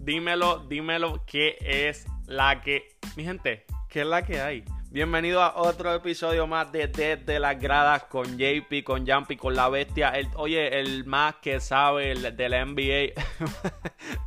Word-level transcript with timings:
dímelo, 0.00 0.64
dímelo, 0.68 1.24
¿qué 1.26 1.56
es 1.60 2.06
la 2.26 2.60
que... 2.60 2.88
Mi 3.16 3.24
gente, 3.24 3.66
¿qué 3.88 4.00
es 4.00 4.06
la 4.06 4.24
que 4.24 4.40
hay? 4.40 4.64
Bienvenido 4.90 5.40
a 5.42 5.56
otro 5.56 5.94
episodio 5.94 6.46
más 6.46 6.72
de 6.72 6.88
Desde 6.88 7.38
las 7.38 7.60
Gradas 7.60 8.04
con 8.04 8.36
JP, 8.36 8.82
con 8.82 9.06
Jumpy, 9.06 9.36
con 9.36 9.54
la 9.54 9.68
bestia. 9.68 10.08
El, 10.10 10.26
oye, 10.34 10.80
el 10.80 11.04
más 11.04 11.36
que 11.36 11.60
sabe 11.60 12.10
el, 12.10 12.36
de 12.36 12.48
la 12.48 12.64
NBA. 12.64 13.12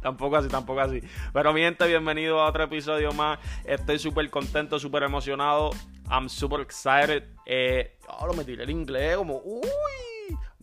tampoco 0.02 0.38
así, 0.38 0.48
tampoco 0.48 0.80
así. 0.80 1.02
Pero 1.34 1.52
mi 1.52 1.62
gente, 1.62 1.86
bienvenido 1.88 2.40
a 2.40 2.48
otro 2.48 2.64
episodio 2.64 3.12
más. 3.12 3.40
Estoy 3.66 4.00
súper 4.00 4.30
contento, 4.30 4.80
súper 4.80 5.04
emocionado. 5.04 5.72
I'm 6.10 6.30
super 6.30 6.62
excited. 6.62 7.24
Eh, 7.46 7.98
oh, 8.08 8.28
lo 8.28 8.34
metí 8.34 8.54
en 8.54 8.70
inglés, 8.70 9.18
como, 9.18 9.42
uy. 9.44 10.03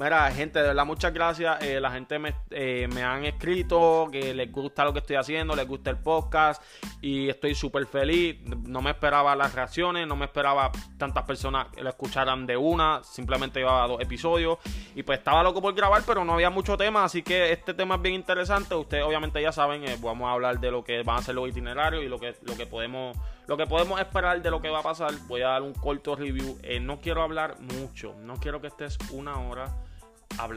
Mira, 0.01 0.31
gente, 0.31 0.59
de 0.59 0.69
verdad, 0.69 0.87
muchas 0.87 1.13
gracias. 1.13 1.63
Eh, 1.63 1.79
la 1.79 1.91
gente 1.91 2.19
me, 2.19 2.35
eh, 2.53 2.89
me, 2.91 3.03
han 3.03 3.27
escrito 3.27 4.09
que 4.11 4.33
les 4.33 4.51
gusta 4.51 4.83
lo 4.83 4.95
que 4.95 5.01
estoy 5.01 5.17
haciendo, 5.17 5.55
les 5.55 5.69
gusta 5.69 5.91
el 5.91 5.99
podcast 5.99 6.63
y 7.03 7.29
estoy 7.29 7.55
súper 7.55 7.85
feliz. 7.85 8.41
No 8.67 8.81
me 8.81 8.93
esperaba 8.93 9.37
las 9.37 9.55
reacciones, 9.55 10.07
no 10.07 10.17
me 10.17 10.25
esperaba 10.25 10.73
tantas 10.97 11.25
personas 11.25 11.67
que 11.69 11.83
lo 11.83 11.91
escucharan 11.91 12.47
de 12.47 12.57
una. 12.57 13.05
Simplemente 13.05 13.61
llevaba 13.61 13.87
dos 13.89 14.01
episodios 14.01 14.57
y 14.95 15.03
pues 15.03 15.19
estaba 15.19 15.43
loco 15.43 15.61
por 15.61 15.75
grabar, 15.75 16.03
pero 16.07 16.25
no 16.25 16.33
había 16.33 16.49
mucho 16.49 16.79
tema. 16.79 17.05
Así 17.05 17.23
que 17.23 17.53
este 17.53 17.75
tema 17.75 17.97
es 17.97 18.01
bien 18.01 18.15
interesante. 18.15 18.75
Ustedes, 18.75 19.05
obviamente, 19.05 19.43
ya 19.43 19.53
saben, 19.53 19.85
eh, 19.87 19.99
vamos 20.01 20.31
a 20.31 20.33
hablar 20.33 20.61
de 20.61 20.71
lo 20.71 20.83
que 20.83 21.03
van 21.03 21.19
a 21.19 21.23
ser 21.23 21.35
los 21.35 21.47
itinerarios 21.47 22.03
y 22.03 22.09
lo 22.09 22.19
que, 22.19 22.35
lo 22.47 22.57
que 22.57 22.65
podemos. 22.65 23.19
Lo 23.47 23.59
que 23.59 23.67
podemos 23.67 24.01
esperar 24.01 24.41
de 24.41 24.51
lo 24.51 24.63
que 24.63 24.71
va 24.71 24.79
a 24.79 24.83
pasar, 24.83 25.13
voy 25.27 25.43
a 25.43 25.49
dar 25.49 25.63
un 25.63 25.75
corto 25.75 26.17
review. 26.17 26.57
no 26.81 27.01
quiero 27.01 27.21
hablar 27.21 27.61
mucho, 27.61 28.15
no 28.21 28.37
quiero 28.37 28.63
que 28.63 28.69
estés 28.69 28.97
una 29.11 29.39
hora 29.41 29.67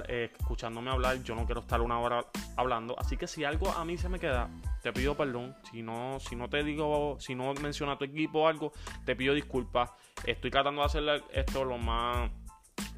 eh, 0.08 0.32
escuchándome 0.40 0.92
hablar, 0.92 1.22
yo 1.24 1.36
no 1.36 1.46
quiero 1.46 1.62
estar 1.62 1.82
una 1.82 2.00
hora 2.00 2.26
hablando. 2.56 2.96
Así 2.98 3.18
que 3.18 3.28
si 3.28 3.44
algo 3.44 3.70
a 3.72 3.84
mí 3.86 3.98
se 3.98 4.10
me 4.10 4.20
queda, 4.20 4.50
te 4.82 4.94
pido 4.94 5.16
perdón. 5.16 5.56
Si 5.72 5.82
no, 5.82 6.20
si 6.20 6.36
no 6.36 6.50
te 6.50 6.64
digo, 6.64 7.18
si 7.20 7.36
no 7.36 7.54
menciona 7.56 7.98
tu 7.98 8.06
equipo 8.06 8.42
o 8.42 8.48
algo, 8.48 8.74
te 9.06 9.16
pido 9.16 9.34
disculpas. 9.34 9.92
Estoy 10.26 10.52
tratando 10.52 10.82
de 10.82 10.86
hacer 10.86 11.24
esto 11.32 11.66
lo 11.66 11.78
más 11.78 12.32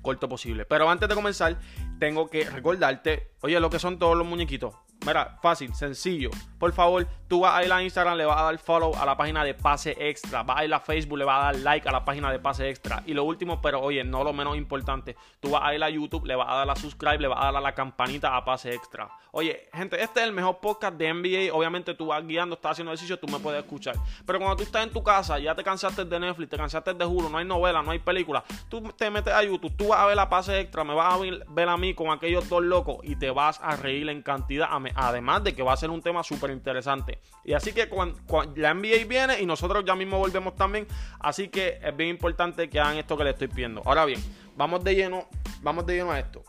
corto 0.02 0.30
posible. 0.30 0.66
Pero 0.66 0.90
antes 0.90 1.10
de 1.10 1.16
comenzar, 1.16 1.58
tengo 2.00 2.30
que 2.30 2.50
recordarte, 2.50 3.32
oye, 3.42 3.60
lo 3.60 3.70
que 3.70 3.80
son 3.80 3.98
todos 3.98 4.16
los 4.16 4.28
muñequitos. 4.28 4.76
Mira, 5.06 5.38
fácil, 5.40 5.74
sencillo. 5.76 6.32
Por 6.58 6.74
favor, 6.74 7.06
tú 7.28 7.42
vas 7.42 7.54
a 7.54 7.64
ir 7.64 7.72
a 7.72 7.84
Instagram, 7.84 8.18
le 8.18 8.26
vas 8.26 8.40
a 8.40 8.44
dar 8.46 8.58
follow 8.58 8.96
a 8.96 9.06
la 9.06 9.16
página 9.16 9.44
de 9.44 9.54
Pase 9.54 9.96
Extra. 10.00 10.42
Vas 10.42 10.60
a 10.60 10.66
ir 10.66 10.74
a 10.74 10.80
Facebook, 10.80 11.20
le 11.20 11.26
vas 11.26 11.40
a 11.40 11.46
dar 11.46 11.56
like 11.58 11.88
a 11.88 11.92
la 11.92 12.04
página 12.04 12.32
de 12.32 12.40
Pase 12.40 12.70
Extra. 12.70 13.04
Y 13.06 13.14
lo 13.14 13.24
último, 13.24 13.62
pero 13.62 13.82
oye, 13.82 14.04
no 14.04 14.24
lo 14.24 14.34
menos 14.34 14.58
importante, 14.58 15.16
tú 15.40 15.52
vas 15.52 15.62
a 15.64 15.76
ir 15.76 15.84
a 15.84 15.90
YouTube, 15.92 16.26
le 16.26 16.36
vas 16.36 16.48
a 16.50 16.56
dar 16.56 16.70
a 16.72 16.76
subscribe, 16.76 17.20
le 17.20 17.28
vas 17.28 17.40
a 17.40 17.46
dar 17.46 17.58
a 17.58 17.62
la 17.62 17.76
campanita 17.76 18.36
a 18.36 18.44
Pase 18.44 18.74
Extra. 18.74 19.08
Oye, 19.32 19.70
gente, 19.74 20.02
este 20.02 20.22
es 20.22 20.26
el 20.26 20.32
mejor 20.32 20.60
podcast 20.60 20.96
de 20.96 21.14
NBA. 21.14 21.54
Obviamente 21.54 21.94
tú 21.94 22.08
vas 22.08 22.26
guiando, 22.26 22.56
estás 22.56 22.72
haciendo 22.72 22.92
ejercicio, 22.92 23.20
tú 23.20 23.28
me 23.28 23.38
puedes 23.38 23.64
escuchar. 23.64 23.96
Pero 24.26 24.40
cuando 24.40 24.56
tú 24.56 24.64
estás 24.64 24.84
en 24.84 24.92
tu 24.92 25.04
casa, 25.04 25.38
ya 25.38 25.54
te 25.54 25.64
cansaste 25.64 26.06
de 26.06 26.20
Netflix, 26.20 26.50
te 26.50 26.58
cansaste 26.58 26.94
de 26.94 27.06
Hulu, 27.06 27.30
no 27.30 27.38
hay 27.38 27.46
novela, 27.46 27.84
no 27.84 27.92
hay 27.92 28.00
película. 28.00 28.44
Tú 28.70 28.82
te 28.94 29.10
metes 29.10 29.34
a 29.34 29.44
YouTube, 29.44 29.76
tú 29.76 29.90
vas 29.90 30.00
a 30.00 30.06
ver 30.06 30.16
la 30.16 30.30
Pase 30.30 30.60
Extra, 30.62 30.84
me 30.84 30.96
vas 30.96 31.14
a 31.14 31.20
ver 31.50 31.70
a 31.70 31.78
mí 31.78 31.94
con 31.94 32.12
aquellos 32.12 32.48
dos 32.50 32.64
locos 32.64 32.98
y 33.04 33.18
te 33.18 33.30
vas 33.30 33.60
a 33.62 33.76
reír 33.76 34.08
en 34.10 34.22
cantidad. 34.22 34.70
Además 34.96 35.44
de 35.44 35.54
que 35.54 35.62
va 35.62 35.74
a 35.74 35.78
ser 35.78 35.90
un 35.90 36.02
tema 36.02 36.24
súper 36.24 36.52
interesante. 36.52 37.20
Y 37.44 37.54
así 37.54 37.74
que 37.74 37.90
cuando, 37.90 38.18
la 38.56 38.74
NBA 38.74 39.06
viene 39.08 39.42
y 39.42 39.46
nosotros 39.46 39.84
ya 39.86 39.96
mismo 39.96 40.18
volvemos 40.18 40.56
también. 40.56 40.88
Así 41.20 41.50
que 41.50 41.80
es 41.84 41.96
bien 41.96 42.10
importante 42.10 42.70
que 42.70 42.80
hagan 42.80 42.98
esto 42.98 43.18
que 43.18 43.26
le 43.26 43.32
estoy 43.32 43.50
pidiendo. 43.50 43.82
Ahora 43.86 44.06
bien, 44.06 44.22
vamos 44.56 44.84
de 44.84 44.96
lleno, 44.96 45.28
vamos 45.62 45.86
de 45.86 45.96
lleno 45.96 46.12
a 46.12 46.20
esto. 46.20 46.44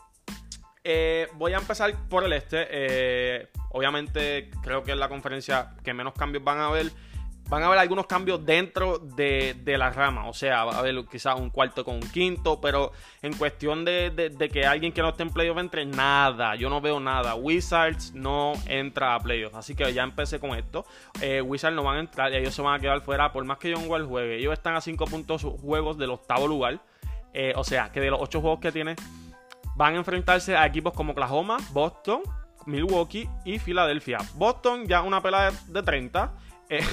Eh, 0.83 1.27
voy 1.33 1.53
a 1.53 1.57
empezar 1.57 1.93
por 2.07 2.23
el 2.23 2.31
este. 2.31 2.65
Eh, 2.69 3.49
obviamente 3.71 4.49
creo 4.63 4.83
que 4.83 4.93
es 4.93 4.97
la 4.97 5.09
conferencia 5.09 5.75
que 5.83 5.93
menos 5.93 6.13
cambios 6.13 6.43
van 6.43 6.59
a 6.59 6.67
haber 6.67 6.91
van 7.49 7.63
a 7.63 7.67
haber 7.67 7.79
algunos 7.79 8.07
cambios 8.07 8.45
dentro 8.45 8.99
de, 8.99 9.55
la 9.65 9.89
rama. 9.89 10.27
O 10.27 10.33
sea, 10.33 10.65
va 10.65 10.73
a 10.73 10.79
haber 10.79 11.05
quizás 11.05 11.39
un 11.39 11.49
cuarto 11.49 11.85
con 11.85 11.95
un 11.95 12.01
quinto, 12.01 12.59
pero 12.59 12.91
en 13.21 13.33
cuestión 13.33 13.85
de, 13.85 14.49
que 14.51 14.65
alguien 14.65 14.91
que 14.91 15.01
no 15.01 15.09
esté 15.09 15.23
en 15.23 15.29
playoff 15.29 15.57
entre, 15.57 15.85
nada. 15.85 16.55
Yo 16.55 16.69
no 16.69 16.81
veo 16.81 16.99
nada. 16.99 17.35
Wizards 17.35 18.13
no 18.13 18.53
entra 18.67 19.15
a 19.15 19.19
playoff. 19.19 19.55
Así 19.55 19.75
que 19.75 19.91
ya 19.93 20.03
empecé 20.03 20.39
con 20.39 20.57
esto. 20.57 20.85
Eh, 21.21 21.41
Wizards 21.41 21.75
no 21.75 21.83
van 21.83 21.97
a 21.97 21.99
entrar 22.01 22.31
y 22.33 22.37
ellos 22.37 22.53
se 22.53 22.61
van 22.61 22.75
a 22.75 22.79
quedar 22.79 23.01
fuera 23.01 23.31
por 23.31 23.43
más 23.45 23.57
que 23.57 23.73
John 23.73 23.87
Wall 23.87 24.05
juegue. 24.05 24.37
Ellos 24.37 24.53
están 24.53 24.75
a 24.75 24.81
5 24.81 25.05
puntos 25.05 25.43
juegos 25.61 25.97
del 25.97 26.11
octavo 26.11 26.47
lugar. 26.47 26.79
Eh, 27.33 27.53
o 27.55 27.63
sea, 27.63 27.91
que 27.91 27.99
de 27.99 28.09
los 28.09 28.19
8 28.21 28.41
juegos 28.41 28.59
que 28.59 28.71
tiene, 28.71 28.95
van 29.75 29.93
a 29.93 29.97
enfrentarse 29.97 30.57
a 30.57 30.65
equipos 30.65 30.93
como 30.93 31.11
Oklahoma, 31.11 31.57
Boston, 31.71 32.21
Milwaukee 32.65 33.29
y 33.45 33.59
Filadelfia. 33.59 34.17
Boston 34.35 34.87
ya 34.87 35.01
una 35.01 35.21
pelada 35.21 35.51
de 35.67 35.83
30. 35.83 36.33
Eh, 36.69 36.83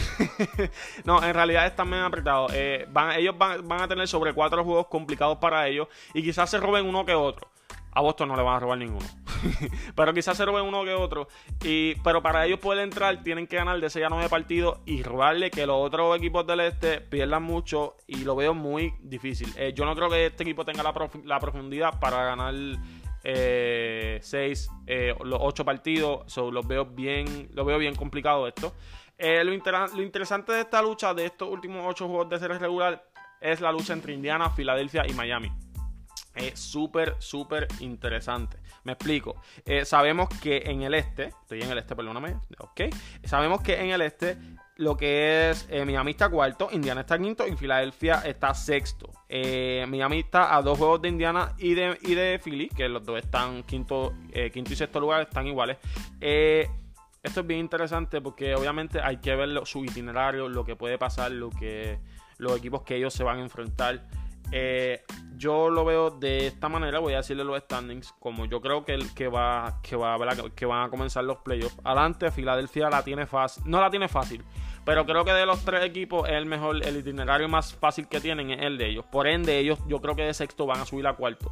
no, 1.05 1.23
en 1.23 1.35
realidad 1.35 1.67
están 1.67 1.91
bien 1.91 2.03
apretados. 2.03 2.53
Eh, 2.55 2.87
ellos 3.17 3.37
van, 3.37 3.73
a 3.73 3.89
tener 3.89 4.07
sobre 4.09 4.33
cuatro 4.33 4.65
juegos 4.65 4.87
complicados 4.87 5.39
para 5.39 5.67
ellos 5.67 5.89
y 6.13 6.23
quizás 6.23 6.51
se 6.51 6.59
roben 6.59 6.87
uno 6.87 7.05
que 7.05 7.15
otro. 7.15 7.49
A 7.97 8.01
Boston 8.01 8.29
no 8.29 8.37
le 8.37 8.43
van 8.43 8.57
a 8.57 8.61
robar 8.61 8.79
ninguno. 8.79 9.07
pero 9.95 10.13
quizás 10.13 10.37
se 10.37 10.45
roben 10.45 10.65
uno 10.65 10.85
que 10.85 10.95
otro. 10.95 11.29
Pero 11.61 12.23
para 12.23 12.45
ellos 12.45 12.59
poder 12.59 12.83
entrar, 12.83 13.23
tienen 13.23 13.47
que 13.47 13.55
ganar 13.57 13.81
de 13.81 13.89
6 13.89 14.07
a 14.07 14.09
9 14.09 14.29
partidos 14.29 14.81
y 14.85 15.05
robarle 15.05 15.49
que 15.51 15.65
los 15.65 15.77
otros 15.77 16.17
equipos 16.17 16.45
del 16.45 16.61
este 16.61 17.01
pierdan 17.01 17.45
mucho. 17.45 17.97
Y 18.09 18.25
lo 18.25 18.35
veo 18.35 18.53
muy 18.53 18.95
difícil. 19.01 19.53
Eh, 19.57 19.73
yo 19.77 19.85
no 19.85 19.95
creo 19.95 20.11
que 20.11 20.27
este 20.27 20.43
equipo 20.43 20.65
tenga 20.65 20.83
la, 20.83 21.39
profundidad 21.39 22.01
para 22.01 22.25
ganar 22.25 22.55
6, 23.23 24.71
los 25.23 25.39
8 25.41 25.65
partidos. 25.65 26.37
los 26.37 26.67
veo 26.67 26.87
bien, 26.87 27.49
lo 27.53 27.65
veo 27.65 27.79
bien 27.79 27.95
complicado 27.95 28.49
esto. 28.49 28.73
Eh, 29.19 29.45
lo, 29.45 29.53
interesante 29.53 30.53
de 30.53 30.61
esta 30.61 30.83
lucha, 30.83 31.15
de 31.15 31.27
estos 31.27 31.49
últimos 31.49 31.85
ocho 31.87 32.09
juegos 32.09 32.29
de 32.29 32.39
serie 32.39 32.59
regular, 32.59 33.05
es 33.41 33.61
la 33.61 33.71
lucha 33.71 33.93
entre 33.93 34.13
Indiana, 34.13 34.51
Filadelfia 34.51 35.07
y 35.07 35.13
Miami. 35.13 35.53
Es 36.35 36.59
súper, 36.59 37.15
súper 37.21 37.69
interesante. 37.79 38.59
Me 38.83 38.93
explico. 38.93 39.41
Eh, 39.65 39.85
sabemos 39.85 40.29
que 40.43 40.63
en 40.67 40.83
el 40.83 40.95
este, 40.95 41.27
estoy 41.43 41.63
en 41.63 41.71
el 41.71 41.79
este, 41.79 41.95
perdóname, 41.95 42.37
ok. 42.59 42.83
Sabemos 43.23 43.63
que 43.63 43.81
en 43.81 43.91
el 43.91 44.03
este 44.03 44.37
lo 44.77 44.97
que 44.97 45.51
es 45.51 45.69
eh, 45.71 45.85
Miami 45.85 46.11
está 46.11 46.29
cuarto, 46.29 46.69
Indiana 46.73 47.03
está 47.03 47.17
quinto 47.17 47.47
y 47.47 47.55
Filadelfia 47.57 48.23
está 48.27 48.53
sexto. 48.55 49.13
Miami 49.31 50.21
está 50.21 50.57
a 50.57 50.63
dos 50.63 50.77
juegos 50.79 51.03
de 51.03 51.09
Indiana 51.09 51.55
y 51.59 51.75
de, 51.75 51.97
y 52.03 52.15
de 52.15 52.41
Philly, 52.43 52.69
que 52.69 52.89
los 52.89 53.05
dos 53.05 53.19
están 53.19 53.63
quinto, 53.63 54.15
quinto 54.53 54.73
y 54.73 54.77
sexto 54.77 54.99
lugar, 54.99 55.23
están 55.23 55.47
iguales. 55.47 55.79
Eh, 56.21 56.69
esto 57.25 57.41
es 57.41 57.47
bien 57.47 57.61
interesante 57.61 58.21
porque 58.21 58.55
obviamente 58.55 59.01
hay 59.01 59.17
que 59.17 59.35
ver 59.35 59.49
su 59.65 59.83
itinerario, 59.85 60.49
lo 60.49 60.65
que 60.65 60.77
puede 60.77 60.99
pasar, 60.99 61.33
lo 61.33 61.49
que 61.49 61.99
los 62.37 62.57
equipos 62.57 62.83
que 62.83 62.97
ellos 62.97 63.15
se 63.15 63.25
van 63.25 63.39
a 63.39 63.43
enfrentar. 63.43 64.03
Eh, 64.53 65.03
yo 65.37 65.71
lo 65.71 65.87
veo 65.87 66.11
de 66.11 66.47
esta 66.47 66.69
manera, 66.69 67.01
voy 67.01 67.15
a 67.15 67.19
decirle 67.19 67.43
los 67.43 67.59
standings, 67.59 68.13
como 68.21 68.45
yo 68.45 68.61
creo 68.61 68.85
que, 68.85 68.99
que, 69.15 69.27
va, 69.27 69.81
que, 69.83 69.97
va, 69.97 70.19
que 70.55 70.67
van 70.67 70.87
a 70.87 70.91
comenzar 70.91 71.25
los 71.25 71.39
playoffs. 71.39 71.77
Adelante, 71.83 72.31
Filadelfia 72.31 72.91
la 72.91 73.03
tiene 73.03 73.27
fácil, 73.27 73.65
no 73.67 73.81
la 73.81 73.91
tiene 73.91 74.07
fácil, 74.07 74.45
pero 74.85 75.07
creo 75.07 75.25
que 75.25 75.33
de 75.33 75.47
los 75.47 75.65
tres 75.65 75.83
equipos 75.83 76.29
es 76.29 76.35
el 76.35 76.45
mejor, 76.45 76.87
el 76.87 76.99
itinerario 76.99 77.49
más 77.49 77.75
fácil 77.75 78.07
que 78.07 78.21
tienen 78.21 78.51
es 78.51 78.63
el 78.63 78.77
de 78.77 78.91
ellos. 78.91 79.07
Por 79.11 79.27
ende, 79.27 79.59
ellos 79.59 79.79
yo 79.89 80.03
creo 80.03 80.15
que 80.15 80.25
de 80.25 80.35
sexto 80.35 80.67
van 80.67 80.81
a 80.81 80.85
subir 80.85 81.07
a 81.07 81.15
cuarto. 81.15 81.51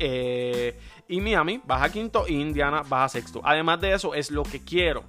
Eh, 0.00 0.78
y 1.12 1.20
Miami 1.20 1.60
baja 1.62 1.90
quinto 1.90 2.24
y 2.26 2.40
Indiana 2.40 2.82
baja 2.88 3.10
sexto. 3.10 3.42
Además 3.44 3.80
de 3.82 3.92
eso, 3.92 4.14
es 4.14 4.30
lo 4.30 4.44
que 4.44 4.64
quiero. 4.64 5.04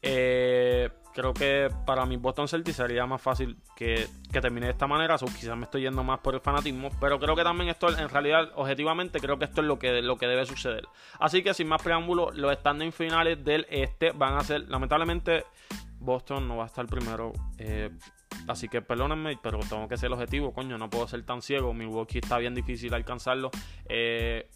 Eh, 0.00 0.88
creo 1.12 1.34
que 1.34 1.68
para 1.84 2.06
mi 2.06 2.16
Boston 2.16 2.46
Celtics 2.46 2.76
sería 2.76 3.06
más 3.06 3.20
fácil 3.20 3.56
que, 3.74 4.08
termine 4.30 4.66
de 4.66 4.72
esta 4.72 4.86
manera. 4.86 5.16
O 5.16 5.26
quizás 5.26 5.56
me 5.56 5.64
estoy 5.64 5.82
yendo 5.82 6.04
más 6.04 6.20
por 6.20 6.34
el 6.34 6.40
fanatismo. 6.40 6.90
Pero 7.00 7.18
creo 7.18 7.34
que 7.34 7.42
también 7.42 7.70
esto, 7.70 7.88
en 7.88 8.08
realidad, 8.08 8.52
objetivamente, 8.54 9.18
creo 9.18 9.36
que 9.36 9.46
esto 9.46 9.62
es 9.62 9.66
lo 9.66 9.80
que, 9.80 10.00
lo 10.00 10.16
que 10.16 10.28
debe 10.28 10.46
suceder. 10.46 10.86
Así 11.18 11.42
que 11.42 11.54
sin 11.54 11.66
más 11.66 11.82
preámbulos, 11.82 12.36
los 12.36 12.54
standings 12.54 12.94
finales 12.94 13.44
del 13.44 13.66
este 13.68 14.12
van 14.12 14.36
a 14.36 14.44
ser, 14.44 14.68
lamentablemente, 14.68 15.44
Boston 15.98 16.46
no 16.46 16.58
va 16.58 16.64
a 16.64 16.66
estar 16.66 16.86
primero. 16.86 17.32
Eh, 17.58 17.90
Así 18.48 18.68
que 18.68 18.82
perdónenme, 18.82 19.38
pero 19.42 19.60
tengo 19.60 19.88
que 19.88 19.96
ser 19.96 20.12
objetivo, 20.12 20.52
coño, 20.52 20.78
no 20.78 20.90
puedo 20.90 21.06
ser 21.06 21.24
tan 21.24 21.42
ciego. 21.42 21.72
Milwaukee 21.72 22.18
está 22.18 22.38
bien 22.38 22.54
difícil 22.54 22.92
alcanzarlo. 22.94 23.50
Eh, 23.88 24.50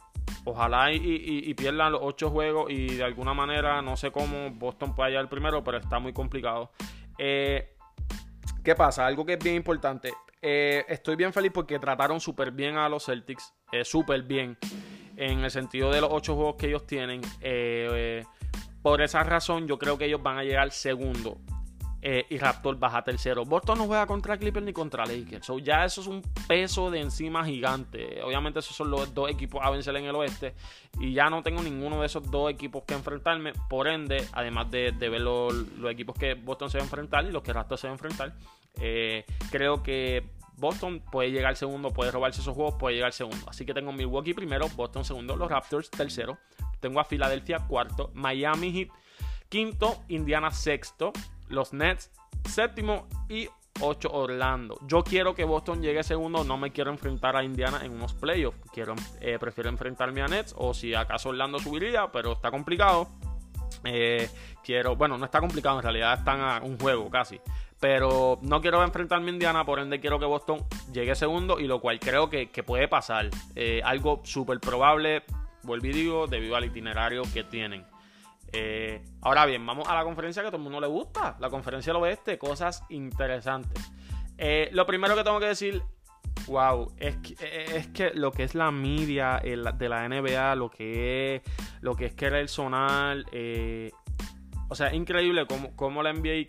ojalá 0.44 0.92
y, 0.92 1.52
pierdan 1.54 1.92
los 1.92 2.00
ocho 2.02 2.30
juegos 2.30 2.70
y 2.70 2.96
de 2.96 3.04
alguna 3.04 3.34
manera, 3.34 3.82
no 3.82 3.96
sé 3.96 4.10
cómo 4.10 4.50
Boston 4.50 4.94
pueda 4.94 5.10
llegar 5.10 5.28
primero, 5.28 5.62
pero 5.64 5.78
está 5.78 5.98
muy 5.98 6.12
complicado. 6.12 6.70
Eh, 7.18 7.74
¿Qué 8.62 8.74
pasa? 8.74 9.06
Algo 9.06 9.24
que 9.24 9.34
es 9.34 9.38
bien 9.38 9.56
importante. 9.56 10.12
Eh, 10.42 10.84
estoy 10.88 11.16
bien 11.16 11.32
feliz 11.32 11.52
porque 11.52 11.78
trataron 11.78 12.20
súper 12.20 12.50
bien 12.50 12.76
a 12.76 12.88
los 12.88 13.06
Celtics, 13.06 13.54
súper 13.84 14.22
bien, 14.22 14.58
en 15.16 15.40
el 15.40 15.50
sentido 15.50 15.90
de 15.90 16.00
los 16.00 16.10
ocho 16.12 16.34
juegos 16.34 16.56
que 16.56 16.68
ellos 16.68 16.86
tienen. 16.86 17.20
por 18.82 19.02
esa 19.02 19.24
razón 19.24 19.66
yo 19.66 19.78
creo 19.78 19.98
que 19.98 20.04
ellos 20.04 20.22
van 20.22 20.38
a 20.38 20.44
llegar 20.44 20.70
segundo 20.70 21.38
eh, 22.08 22.24
y 22.30 22.38
Raptor 22.38 22.78
baja 22.78 23.02
tercero. 23.02 23.44
Boston 23.44 23.78
no 23.78 23.86
juega 23.86 24.06
contra 24.06 24.38
Clippers 24.38 24.64
ni 24.64 24.72
contra 24.72 25.04
Lakers. 25.04 25.44
So 25.44 25.58
ya 25.58 25.84
eso 25.84 26.02
es 26.02 26.06
un 26.06 26.22
peso 26.46 26.88
de 26.88 27.00
encima 27.00 27.44
gigante. 27.44 28.22
Obviamente 28.22 28.60
esos 28.60 28.76
son 28.76 28.92
los 28.92 29.12
dos 29.12 29.28
equipos 29.28 29.60
a 29.60 29.70
vencer 29.70 29.96
en 29.96 30.04
el 30.04 30.14
oeste. 30.14 30.54
Y 31.00 31.14
ya 31.14 31.28
no 31.28 31.42
tengo 31.42 31.64
ninguno 31.64 32.00
de 32.00 32.06
esos 32.06 32.30
dos 32.30 32.48
equipos 32.48 32.84
que 32.84 32.94
enfrentarme. 32.94 33.54
Por 33.68 33.88
ende, 33.88 34.24
además 34.34 34.70
de, 34.70 34.92
ver 34.92 35.20
los, 35.20 35.52
equipos 35.90 36.16
que 36.16 36.34
Boston 36.34 36.70
se 36.70 36.78
va 36.78 36.82
a 36.82 36.84
enfrentar 36.84 37.24
y 37.24 37.32
los 37.32 37.42
que 37.42 37.52
Raptor 37.52 37.76
se 37.76 37.88
va 37.88 37.90
a 37.90 37.94
enfrentar, 37.94 38.34
eh, 38.80 39.24
creo 39.50 39.82
que 39.82 40.22
Boston 40.58 41.02
puede 41.10 41.32
llegar 41.32 41.56
segundo, 41.56 41.90
puede 41.90 42.12
robarse 42.12 42.40
esos 42.40 42.54
juegos, 42.54 42.76
puede 42.78 42.94
llegar 42.94 43.14
segundo. 43.14 43.50
Así 43.50 43.66
que 43.66 43.74
tengo 43.74 43.90
Milwaukee 43.90 44.32
primero, 44.32 44.68
Boston 44.76 45.04
segundo, 45.04 45.34
los 45.34 45.50
Raptors 45.50 45.90
tercero. 45.90 46.38
Tengo 46.78 47.00
a 47.00 47.04
Filadelfia 47.04 47.66
cuarto, 47.66 48.12
Miami 48.14 48.70
Heat 48.70 48.90
quinto, 49.48 50.04
Indiana 50.08 50.50
sexto, 50.50 51.12
los 51.48 51.72
Nets 51.72 52.10
séptimo 52.48 53.08
y 53.28 53.48
8 53.80 54.08
Orlando. 54.10 54.78
Yo 54.86 55.02
quiero 55.02 55.34
que 55.34 55.44
Boston 55.44 55.82
llegue 55.82 56.02
segundo, 56.02 56.44
no 56.44 56.56
me 56.56 56.72
quiero 56.72 56.90
enfrentar 56.90 57.36
a 57.36 57.44
Indiana 57.44 57.80
en 57.84 57.92
unos 57.92 58.14
playoffs. 58.14 58.58
Quiero, 58.72 58.94
eh, 59.20 59.38
prefiero 59.38 59.68
enfrentarme 59.68 60.22
a 60.22 60.28
Nets 60.28 60.54
o 60.56 60.74
si 60.74 60.94
acaso 60.94 61.30
Orlando 61.30 61.58
subiría, 61.58 62.10
pero 62.10 62.32
está 62.32 62.50
complicado. 62.50 63.08
Eh, 63.84 64.28
quiero, 64.64 64.96
bueno, 64.96 65.18
no 65.18 65.24
está 65.24 65.40
complicado, 65.40 65.76
en 65.76 65.82
realidad 65.82 66.18
están 66.18 66.40
a 66.40 66.60
un 66.62 66.78
juego 66.78 67.10
casi. 67.10 67.40
Pero 67.78 68.38
no 68.42 68.60
quiero 68.62 68.82
enfrentarme 68.82 69.30
a 69.30 69.34
Indiana, 69.34 69.64
por 69.66 69.78
ende 69.78 70.00
quiero 70.00 70.18
que 70.18 70.24
Boston 70.24 70.64
llegue 70.92 71.14
segundo 71.14 71.60
y 71.60 71.66
lo 71.66 71.80
cual 71.80 72.00
creo 72.00 72.30
que, 72.30 72.46
puede 72.64 72.88
pasar. 72.88 73.28
Eh, 73.54 73.82
algo 73.84 74.22
súper 74.24 74.60
probable, 74.60 75.24
vuelvo 75.62 75.86
y 75.86 75.92
digo, 75.92 76.26
debido 76.26 76.56
al 76.56 76.64
itinerario 76.64 77.22
que 77.34 77.44
tienen. 77.44 77.84
Eh, 78.52 79.04
ahora 79.22 79.44
bien, 79.46 79.64
vamos 79.66 79.88
a 79.88 79.94
la 79.94 80.04
conferencia 80.04 80.42
que 80.42 80.48
a 80.48 80.50
todo 80.50 80.58
el 80.58 80.62
mundo 80.62 80.80
le 80.80 80.86
gusta, 80.86 81.36
la 81.40 81.50
conferencia 81.50 81.92
del 81.92 82.02
oeste, 82.02 82.38
cosas 82.38 82.82
interesantes. 82.88 83.92
Eh, 84.38 84.68
lo 84.72 84.86
primero 84.86 85.16
que 85.16 85.24
tengo 85.24 85.40
que 85.40 85.46
decir, 85.46 85.82
wow, 86.46 86.92
es 86.98 87.16
que, 87.16 87.34
eh, 87.40 87.76
es 87.76 87.88
que 87.88 88.10
lo 88.14 88.32
que 88.32 88.44
es 88.44 88.54
la 88.54 88.70
media 88.70 89.40
de 89.42 89.88
la 89.88 90.08
NBA, 90.08 90.54
lo 90.54 90.70
que 90.70 91.36
es, 91.36 91.42
lo 91.80 91.94
que 91.94 92.06
es 92.06 92.14
querer 92.14 92.48
sonar, 92.48 93.24
o 94.68 94.74
sea, 94.74 94.88
es 94.88 94.94
increíble 94.94 95.46
cómo, 95.76 96.02
la 96.02 96.12
NBA 96.12 96.48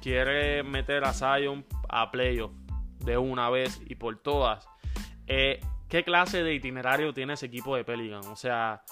quiere 0.00 0.62
meter 0.62 1.04
a 1.04 1.12
Zion 1.12 1.64
a 1.88 2.10
playoff 2.10 2.52
de 3.04 3.18
una 3.18 3.50
vez 3.50 3.80
y 3.86 3.94
por 3.94 4.18
todas. 4.18 4.66
¿Qué 5.26 6.04
clase 6.04 6.44
de 6.44 6.54
itinerario 6.54 7.12
tiene 7.12 7.32
ese 7.32 7.46
equipo 7.46 7.74
de 7.74 7.84
Pelican? 7.84 8.24
O 8.26 8.36
sea, 8.36 8.82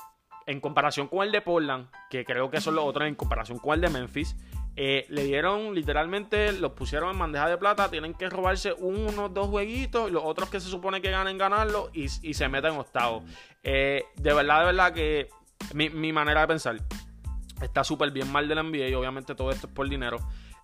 en 0.49 0.61
comparación 0.61 1.09
con 1.09 1.25
el 1.25 1.31
de 1.31 1.43
Portland, 1.43 1.89
que 2.09 2.25
creo 2.25 2.51
que 2.51 2.61
son 2.61 2.75
los 2.75 2.85
otros 2.85 3.07
en 3.07 3.15
comparación 3.15 3.59
con 3.59 3.75
el 3.75 3.83
de 3.83 3.91
Memphis, 3.91 4.35
eh, 4.77 5.05
le 5.11 5.25
dieron 5.25 5.75
literalmente, 5.75 6.53
los 6.53 6.73
pusieron 6.73 7.11
en 7.11 7.19
bandeja 7.19 7.51
de 7.51 7.59
plata, 7.59 7.91
tienen 7.91 8.15
que 8.15 8.31
robarse 8.31 8.73
unos 8.73 9.35
dos 9.35 9.49
jueguitos, 9.49 10.11
los 10.11 10.23
otros 10.25 10.49
que 10.49 10.59
se 10.59 10.71
supone 10.71 11.03
que 11.03 11.11
ganen 11.11 11.37
ganarlo 11.37 11.91
y, 11.93 12.09
se 12.09 12.49
meten 12.49 12.73
en 12.73 12.79
octavo. 12.79 13.25
Eh, 13.63 14.05
de 14.17 14.33
verdad, 14.33 14.61
de 14.61 14.65
verdad 14.65 14.93
que 14.95 15.29
mi, 15.75 15.91
mi 15.91 16.15
manera 16.15 16.41
de 16.41 16.47
pensar 16.47 16.77
está 17.61 17.85
súper 17.85 18.11
bien 18.11 18.33
mal 18.33 18.49
de 18.49 18.55
la 18.55 18.63
NBA 18.63 18.89
y 18.89 18.95
obviamente 18.95 19.35
todo 19.35 19.51
esto 19.51 19.67
es 19.67 19.73
por 19.75 19.87
dinero. 19.87 20.19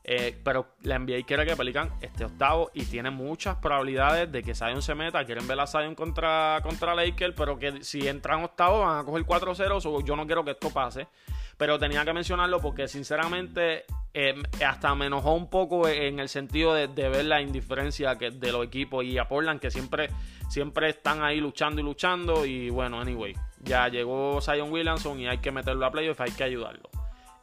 Eh, 0.07 0.39
pero 0.45 0.67
la 0.83 0.99
NBA 0.99 1.25
quiere 1.27 1.47
que 1.47 1.57
Pelican 1.57 1.91
esté 2.03 2.27
octavo 2.27 2.71
y 2.75 2.85
tiene 2.85 3.11
muchas 3.11 3.57
probabilidades 3.57 4.31
de 4.31 4.43
que 4.43 4.55
Zion 4.55 4.83
se 4.83 4.95
meta. 4.95 5.25
Quieren 5.25 5.49
ver 5.49 5.59
a 5.59 5.67
Zion 5.67 5.95
contra, 5.95 6.61
contra 6.63 6.95
Lakers, 6.95 7.35
pero 7.35 7.59
que 7.59 7.83
si 7.83 8.07
entran 8.07 8.45
octavo 8.45 8.81
van 8.81 8.99
a 8.99 9.05
coger 9.05 9.25
4-0. 9.25 10.05
yo 10.05 10.15
no 10.17 10.27
quiero 10.27 10.45
que 10.45 10.51
esto 10.51 10.71
pase. 10.71 11.09
Pero 11.57 11.79
tenía 11.79 12.05
que 12.05 12.13
mencionarlo 12.13 12.61
porque 12.61 12.87
sinceramente 12.87 13.85
eh, 14.13 14.35
hasta 14.67 14.95
me 14.95 15.07
enojó 15.07 15.33
un 15.35 15.49
poco 15.49 15.89
en 15.89 16.21
el 16.21 16.29
sentido 16.29 16.75
de, 16.75 16.87
ver 16.87 17.25
la 17.25 17.41
indiferencia 17.41 18.15
de 18.15 18.53
los 18.53 18.67
equipos 18.67 19.05
y 19.05 19.17
a 19.17 19.27
Portland 19.27 19.61
que 19.61 19.71
siempre, 19.71 20.11
siempre 20.51 20.91
están 20.91 21.23
ahí 21.23 21.41
luchando 21.41 21.81
y 21.81 21.85
luchando. 21.85 22.45
Y 22.45 22.69
bueno, 22.69 23.01
anyway, 23.01 23.35
ya 23.63 23.89
llegó 23.89 24.41
Zion 24.43 24.71
Williamson 24.71 25.19
y 25.19 25.29
hay 25.29 25.39
que 25.39 25.51
meterlo 25.51 25.87
a 25.87 25.91
playoff, 25.91 26.21
hay 26.21 26.33
que 26.33 26.45
ayudarlo. 26.45 26.91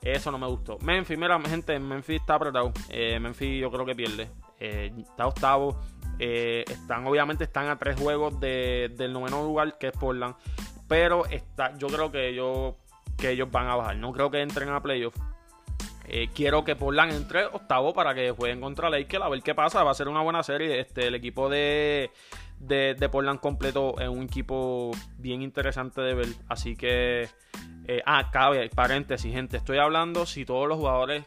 Eso 0.02 0.32
no 0.32 0.40
me 0.40 0.48
gustó. 0.48 0.80
Memphis, 0.80 1.18
mira, 1.18 1.40
gente, 1.42 1.78
Memphis 1.80 2.22
está 2.22 2.36
apretado. 2.36 2.72
Eh, 2.90 3.20
Memphis 3.20 3.62
yo 3.62 3.72
creo 3.72 3.86
que 3.86 3.96
pierde. 3.96 4.30
Eh, 4.60 4.92
está 4.98 5.28
octavo. 5.28 5.80
Eh, 6.18 6.64
están, 6.68 7.06
obviamente, 7.06 7.44
están 7.44 7.70
a 7.70 7.78
tres 7.78 8.00
juegos 8.00 8.40
del 8.40 9.14
noveno 9.14 9.44
lugar, 9.44 9.78
que 9.78 9.88
es 9.88 9.94
Portland. 9.94 10.36
Pero 10.88 11.26
está, 11.28 11.78
yo 11.78 11.88
creo 11.88 12.12
que 12.12 12.30
ellos, 12.30 12.76
que 13.18 13.30
ellos 13.32 13.52
van 13.52 13.68
a 13.68 13.76
bajar. 13.76 13.96
No 13.98 14.12
creo 14.12 14.32
que 14.32 14.42
entren 14.42 14.70
a 14.70 14.82
playoff. 14.82 15.16
quiero 16.34 16.64
que 16.64 16.76
Portland 16.76 17.14
entre 17.14 17.46
octavo 17.46 17.94
para 17.94 18.16
que 18.16 18.32
jueguen 18.32 18.60
contra 18.60 18.90
Lakers 18.90 19.24
a 19.24 19.30
ver 19.30 19.44
qué 19.44 19.54
pasa. 19.54 19.84
Va 19.84 19.92
a 19.92 19.96
ser 19.96 20.08
una 20.08 20.22
buena 20.22 20.42
serie. 20.42 20.80
Este, 20.80 21.08
el 21.08 21.16
equipo 21.16 21.48
de, 21.48 22.10
de, 22.62 22.96
de 22.96 23.10
Portland 23.10 23.40
completo 23.40 24.00
es 24.00 24.08
un 24.08 24.24
equipo 24.24 24.92
bien 25.18 25.42
interesante 25.42 26.02
de 26.02 26.14
ver. 26.14 26.28
Aspi 26.48 26.76
que 26.76 27.28
eh, 27.88 28.02
ah, 28.06 28.30
cabe, 28.32 28.70
paréntesis, 28.70 29.34
gente. 29.34 29.58
Estoy 29.58 29.80
hablando 29.80 30.26
si 30.26 30.46
todos 30.46 30.68
los 30.68 30.78
jugadores, 30.78 31.26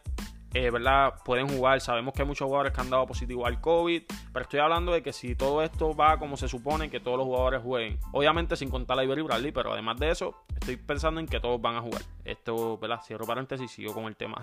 eh, 0.54 0.70
¿verdad? 0.70 1.14
Pueden 1.24 1.48
jugar. 1.48 1.80
Sabemos 1.80 2.14
que 2.14 2.22
hay 2.22 2.28
muchos 2.28 2.46
jugadores 2.46 2.72
que 2.72 2.80
han 2.80 2.90
dado 2.90 3.06
positivo 3.06 3.46
al 3.46 3.60
COVID. 3.60 4.02
Pero 4.32 4.42
estoy 4.42 4.60
hablando 4.60 4.92
de 4.92 5.02
que 5.02 5.12
si 5.12 5.34
todo 5.34 5.62
esto 5.62 5.94
va 5.94 6.18
como 6.18 6.36
se 6.36 6.48
supone, 6.48 6.88
que 6.88 7.00
todos 7.00 7.18
los 7.18 7.26
jugadores 7.26 7.62
jueguen. 7.62 7.98
Obviamente 8.12 8.56
sin 8.56 8.70
contar 8.70 8.98
a 8.98 9.04
Iber 9.04 9.22
Bradley, 9.24 9.52
pero 9.52 9.72
además 9.72 9.98
de 9.98 10.10
eso, 10.10 10.44
estoy 10.54 10.76
pensando 10.76 11.20
en 11.20 11.26
que 11.26 11.40
todos 11.40 11.60
van 11.60 11.76
a 11.76 11.80
jugar. 11.80 12.02
Esto, 12.24 12.78
¿verdad? 12.78 13.00
Cierro 13.04 13.26
paréntesis 13.26 13.70
y 13.72 13.74
sigo 13.74 13.92
con 13.92 14.04
el 14.04 14.16
tema. 14.16 14.40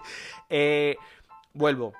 eh, 0.50 0.96
vuelvo. 1.54 1.94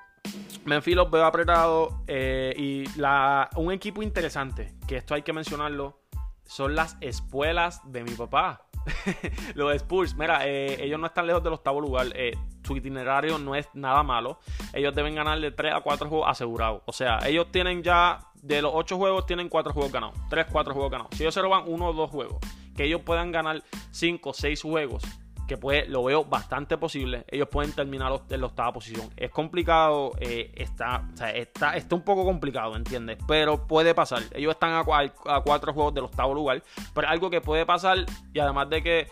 Memphis 0.65 0.95
los 0.95 1.09
veo 1.09 1.25
apretados. 1.25 1.93
Eh, 2.07 2.53
y 2.57 2.99
la, 2.99 3.49
un 3.55 3.71
equipo 3.71 4.01
interesante, 4.01 4.73
que 4.87 4.97
esto 4.97 5.13
hay 5.13 5.21
que 5.21 5.33
mencionarlo, 5.33 5.99
son 6.45 6.75
las 6.75 6.97
espuelas 7.01 7.81
de 7.91 8.03
mi 8.03 8.11
papá. 8.11 8.65
los 9.55 9.73
Spurs, 9.75 10.15
mira, 10.15 10.47
eh, 10.47 10.83
ellos 10.83 10.99
no 10.99 11.07
están 11.07 11.25
lejos 11.27 11.43
del 11.43 11.53
octavo 11.53 11.81
lugar. 11.81 12.07
Eh, 12.15 12.37
su 12.63 12.75
itinerario 12.75 13.37
no 13.37 13.55
es 13.55 13.67
nada 13.73 14.03
malo. 14.03 14.39
Ellos 14.73 14.93
deben 14.95 15.15
ganar 15.15 15.39
de 15.39 15.51
3 15.51 15.73
a 15.73 15.81
4 15.81 16.09
juegos 16.09 16.27
asegurados. 16.29 16.81
O 16.85 16.93
sea, 16.93 17.19
ellos 17.27 17.51
tienen 17.51 17.83
ya, 17.83 18.19
de 18.41 18.61
los 18.61 18.71
8 18.73 18.97
juegos, 18.97 19.25
tienen 19.25 19.49
4 19.49 19.73
juegos 19.73 19.91
ganados. 19.91 20.15
3, 20.29 20.47
4 20.51 20.73
juegos 20.73 20.91
ganados. 20.91 21.15
Si 21.15 21.23
ellos 21.23 21.33
se 21.33 21.41
roban 21.41 21.63
1 21.67 21.85
o 21.87 21.93
2 21.93 22.09
juegos, 22.09 22.37
que 22.75 22.85
ellos 22.85 23.01
puedan 23.01 23.31
ganar 23.31 23.63
5, 23.91 24.33
6 24.33 24.61
juegos 24.61 25.03
que 25.47 25.57
puede, 25.57 25.87
lo 25.87 26.03
veo 26.03 26.25
bastante 26.25 26.77
posible. 26.77 27.25
Ellos 27.29 27.47
pueden 27.49 27.73
terminar 27.73 28.11
en 28.29 28.41
la 28.41 28.47
octava 28.47 28.73
posición. 28.73 29.09
Es 29.17 29.31
complicado, 29.31 30.11
eh, 30.19 30.51
está, 30.55 31.07
está, 31.33 31.75
está 31.75 31.95
un 31.95 32.01
poco 32.01 32.25
complicado, 32.25 32.75
¿entiendes? 32.75 33.17
Pero 33.27 33.67
puede 33.67 33.93
pasar. 33.93 34.23
Ellos 34.33 34.53
están 34.53 34.73
a, 34.73 34.83
cuatro 34.83 35.73
juegos 35.73 35.93
del 35.93 36.05
octavo 36.05 36.33
lugar. 36.33 36.63
Pero 36.93 37.07
algo 37.07 37.29
que 37.29 37.41
puede 37.41 37.65
pasar, 37.65 38.05
y 38.33 38.39
además 38.39 38.69
de 38.69 38.83
que 38.83 39.07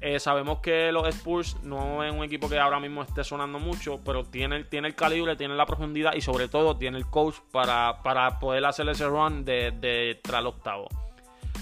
eh, 0.00 0.18
sabemos 0.18 0.58
que 0.58 0.92
los 0.92 1.06
Spurs 1.08 1.56
no 1.62 2.04
es 2.04 2.12
un 2.12 2.24
equipo 2.24 2.48
que 2.48 2.58
ahora 2.58 2.80
mismo 2.80 3.02
esté 3.02 3.24
sonando 3.24 3.58
mucho, 3.58 4.00
pero 4.04 4.24
tiene, 4.24 4.64
tiene 4.64 4.88
el 4.88 4.94
calibre, 4.94 5.36
tiene 5.36 5.54
la 5.54 5.66
profundidad 5.66 6.14
y 6.14 6.20
sobre 6.20 6.48
todo 6.48 6.76
tiene 6.76 6.98
el 6.98 7.06
coach 7.06 7.36
para, 7.52 8.02
para 8.02 8.38
poder 8.38 8.64
hacer 8.64 8.88
ese 8.88 9.06
run 9.06 9.44
de, 9.44 9.72
de 9.72 10.20
tras 10.22 10.40
el 10.40 10.46
octavo. 10.46 10.88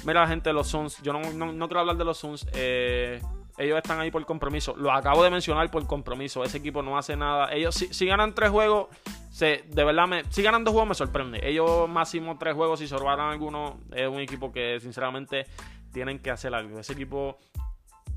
Mira, 0.04 0.26
gente, 0.28 0.52
los 0.52 0.68
Suns, 0.68 1.02
yo 1.02 1.12
no, 1.12 1.52
no, 1.52 1.66
quiero 1.66 1.80
hablar 1.80 1.96
de 1.96 2.04
los 2.04 2.18
Suns. 2.18 2.46
Eh, 2.52 3.20
ellos 3.58 3.76
están 3.78 4.00
ahí 4.00 4.10
por 4.10 4.24
compromiso. 4.26 4.74
Lo 4.76 4.92
acabo 4.92 5.22
de 5.22 5.30
mencionar 5.30 5.70
por 5.70 5.86
compromiso. 5.86 6.44
Ese 6.44 6.58
equipo 6.58 6.82
no 6.82 6.98
hace 6.98 7.16
nada. 7.16 7.52
Ellos, 7.52 7.74
si, 7.74 8.06
ganan 8.06 8.34
tres 8.34 8.50
juegos, 8.50 8.88
se, 9.30 9.64
de 9.68 9.84
verdad, 9.84 10.06
me, 10.06 10.24
si 10.30 10.42
ganan 10.42 10.64
dos 10.64 10.72
juegos 10.72 10.88
me 10.88 10.94
sorprende. 10.94 11.40
Ellos 11.42 11.88
máximo 11.88 12.36
tres 12.38 12.54
juegos, 12.54 12.80
si 12.80 12.86
sorbaran 12.86 13.30
alguno, 13.30 13.80
es 13.92 14.08
un 14.08 14.20
equipo 14.20 14.52
que 14.52 14.78
sinceramente 14.80 15.46
tienen 15.92 16.18
que 16.18 16.30
hacer 16.30 16.54
algo. 16.54 16.78
Ese 16.78 16.92
equipo, 16.92 17.38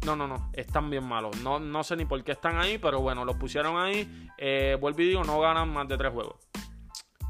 no, 0.06 0.16
no, 0.16 0.28
no, 0.28 0.50
están 0.54 0.90
bien 0.90 1.06
malos. 1.06 1.38
No, 1.42 1.60
no 1.60 1.84
sé 1.84 1.96
ni 1.96 2.06
por 2.06 2.22
qué 2.24 2.34
están 2.34 2.58
ahí, 2.58 2.78
pero 2.78 3.00
bueno, 3.00 3.24
los 3.24 3.38
pusieron 3.38 3.78
ahí. 3.78 4.30
Eh, 4.38 4.78
vuelvo 4.80 5.02
y 5.02 5.08
digo, 5.08 5.24
no 5.24 5.40
ganan 5.40 5.72
más 5.72 5.88
de 5.88 5.98
tres 5.98 6.12
juegos. 6.12 6.36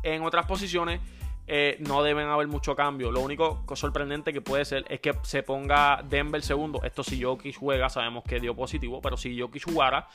En 0.02 0.24
otras 0.24 0.46
posiciones 0.46 1.02
eh, 1.52 1.78
no 1.80 2.04
deben 2.04 2.28
haber 2.28 2.48
mucho 2.48 2.76
cambio. 2.76 3.12
Lo 3.12 3.22
único 3.22 3.64
sorprendente 3.74 4.32
que 4.32 4.40
puede 4.40 4.66
ser 4.66 4.86
es 4.88 5.00
que 5.00 5.14
se 5.24 5.42
ponga 5.42 6.04
Denver 6.08 6.44
segundo. 6.44 6.84
Esto 6.84 7.04
si 7.04 7.24
Jokic 7.24 7.58
juega, 7.58 7.90
sabemos 7.90 8.24
que 8.24 8.40
dio 8.40 8.56
positivo, 8.56 9.02
pero 9.02 9.18
si 9.18 9.40
Jokic 9.40 9.66
jugara, 9.66 10.08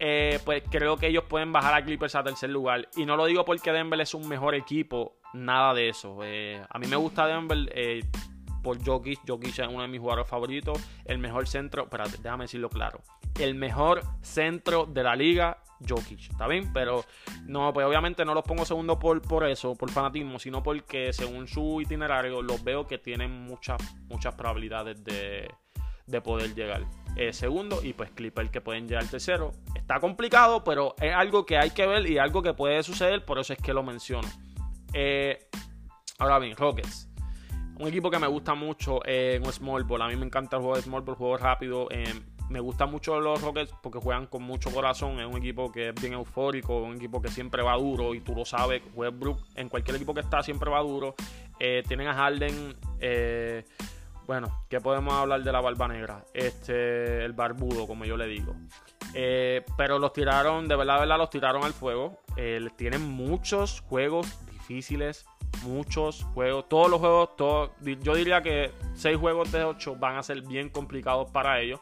eh, 0.00 0.40
pues 0.44 0.64
creo 0.68 0.96
que 0.96 1.06
ellos 1.06 1.22
pueden 1.28 1.52
bajar 1.52 1.74
a 1.74 1.84
Clippers 1.84 2.16
a 2.16 2.24
tercer 2.24 2.50
lugar. 2.50 2.88
Y 2.96 3.06
no 3.06 3.16
lo 3.16 3.26
digo 3.26 3.44
porque 3.44 3.70
Denver 3.70 4.00
es 4.00 4.12
un 4.12 4.26
mejor 4.26 4.56
equipo, 4.56 5.14
nada 5.34 5.72
de 5.72 5.88
eso. 5.88 6.18
Eh, 6.24 6.60
a 6.68 6.78
mí 6.80 6.88
me 6.88 6.96
gusta 6.96 7.28
Denver 7.28 7.68
por 8.62 8.84
Jokic. 8.84 9.20
Jokic 9.26 9.58
es 9.58 9.68
uno 9.68 9.82
de 9.82 9.88
mis 9.88 10.00
jugadores 10.00 10.28
favoritos. 10.28 10.78
El 11.04 11.18
mejor 11.18 11.46
centro, 11.48 11.84
espérate, 11.84 12.18
déjame 12.22 12.44
decirlo 12.44 12.68
claro. 12.68 13.00
El 13.38 13.54
mejor 13.54 14.02
centro 14.22 14.86
de 14.86 15.02
la 15.02 15.16
liga 15.16 15.58
Jokic, 15.88 16.30
¿está 16.30 16.46
bien? 16.46 16.72
Pero 16.72 17.04
no, 17.46 17.72
pues 17.72 17.86
obviamente 17.86 18.24
no 18.24 18.34
los 18.34 18.44
pongo 18.44 18.64
segundo 18.64 18.98
por, 18.98 19.20
por 19.22 19.46
eso, 19.48 19.74
por 19.74 19.90
fanatismo, 19.90 20.38
sino 20.38 20.62
porque 20.62 21.12
según 21.12 21.48
su 21.48 21.80
itinerario 21.80 22.42
los 22.42 22.62
veo 22.62 22.86
que 22.86 22.98
tienen 22.98 23.30
muchas, 23.30 23.80
muchas 24.08 24.34
probabilidades 24.34 25.02
de, 25.02 25.50
de 26.06 26.20
poder 26.20 26.54
llegar 26.54 26.84
eh, 27.16 27.32
segundo 27.32 27.80
y 27.82 27.92
pues 27.92 28.10
Clipper 28.10 28.50
que 28.50 28.60
pueden 28.60 28.88
llegar 28.88 29.06
tercero. 29.06 29.52
Está 29.74 30.00
complicado, 30.00 30.64
pero 30.64 30.94
es 31.00 31.14
algo 31.14 31.44
que 31.44 31.58
hay 31.58 31.70
que 31.70 31.86
ver 31.86 32.08
y 32.08 32.18
algo 32.18 32.42
que 32.42 32.54
puede 32.54 32.82
suceder, 32.82 33.24
por 33.24 33.38
eso 33.38 33.52
es 33.52 33.58
que 33.58 33.74
lo 33.74 33.82
menciono. 33.82 34.28
Eh, 34.94 35.48
ahora 36.18 36.38
bien, 36.38 36.56
Rockets. 36.56 37.11
Un 37.78 37.88
equipo 37.88 38.10
que 38.10 38.18
me 38.18 38.26
gusta 38.26 38.54
mucho 38.54 39.00
en 39.06 39.44
Small 39.52 39.84
Ball. 39.84 40.02
A 40.02 40.08
mí 40.08 40.16
me 40.16 40.26
encanta 40.26 40.56
el 40.56 40.62
juego 40.62 40.76
de 40.76 40.82
Small 40.82 41.02
Ball, 41.02 41.16
juego 41.16 41.36
rápido. 41.36 41.88
me 42.48 42.60
gustan 42.60 42.90
mucho 42.90 43.18
los 43.18 43.40
Rockets 43.40 43.72
porque 43.82 43.98
juegan 43.98 44.26
con 44.26 44.42
mucho 44.42 44.70
corazón. 44.70 45.18
Es 45.20 45.26
un 45.26 45.38
equipo 45.38 45.72
que 45.72 45.88
es 45.88 45.94
bien 45.94 46.12
eufórico, 46.12 46.82
un 46.82 46.96
equipo 46.96 47.20
que 47.20 47.28
siempre 47.28 47.62
va 47.62 47.76
duro 47.76 48.14
y 48.14 48.20
tú 48.20 48.34
lo 48.34 48.44
sabes. 48.44 48.82
Westbrook 48.94 49.38
en 49.56 49.68
cualquier 49.68 49.96
equipo 49.96 50.14
que 50.14 50.20
está 50.20 50.42
siempre 50.42 50.70
va 50.70 50.80
duro. 50.80 51.14
Eh, 51.58 51.82
tienen 51.86 52.08
a 52.08 52.14
Harden. 52.14 52.76
Eh, 53.00 53.64
bueno, 54.26 54.64
¿qué 54.68 54.80
podemos 54.80 55.14
hablar 55.14 55.42
de 55.42 55.52
la 55.52 55.60
barba 55.60 55.88
negra? 55.88 56.24
Este, 56.34 57.24
el 57.24 57.32
barbudo, 57.32 57.86
como 57.86 58.04
yo 58.04 58.16
le 58.16 58.26
digo. 58.26 58.54
Eh, 59.14 59.64
pero 59.76 59.98
los 59.98 60.12
tiraron, 60.12 60.68
de 60.68 60.76
verdad, 60.76 60.94
de 60.94 61.00
verdad, 61.00 61.18
los 61.18 61.30
tiraron 61.30 61.64
al 61.64 61.72
fuego. 61.72 62.20
tienen 62.76 63.02
muchos 63.02 63.80
juegos 63.80 64.26
difíciles, 64.50 65.26
muchos 65.62 66.24
juegos. 66.34 66.68
Todos 66.68 66.90
los 66.90 67.00
juegos, 67.00 67.30
yo 68.00 68.14
diría 68.14 68.42
que 68.42 68.72
6 68.94 69.16
juegos 69.16 69.52
de 69.52 69.64
8 69.64 69.96
van 69.96 70.16
a 70.16 70.22
ser 70.22 70.42
bien 70.42 70.68
complicados 70.68 71.30
para 71.30 71.60
ellos. 71.60 71.80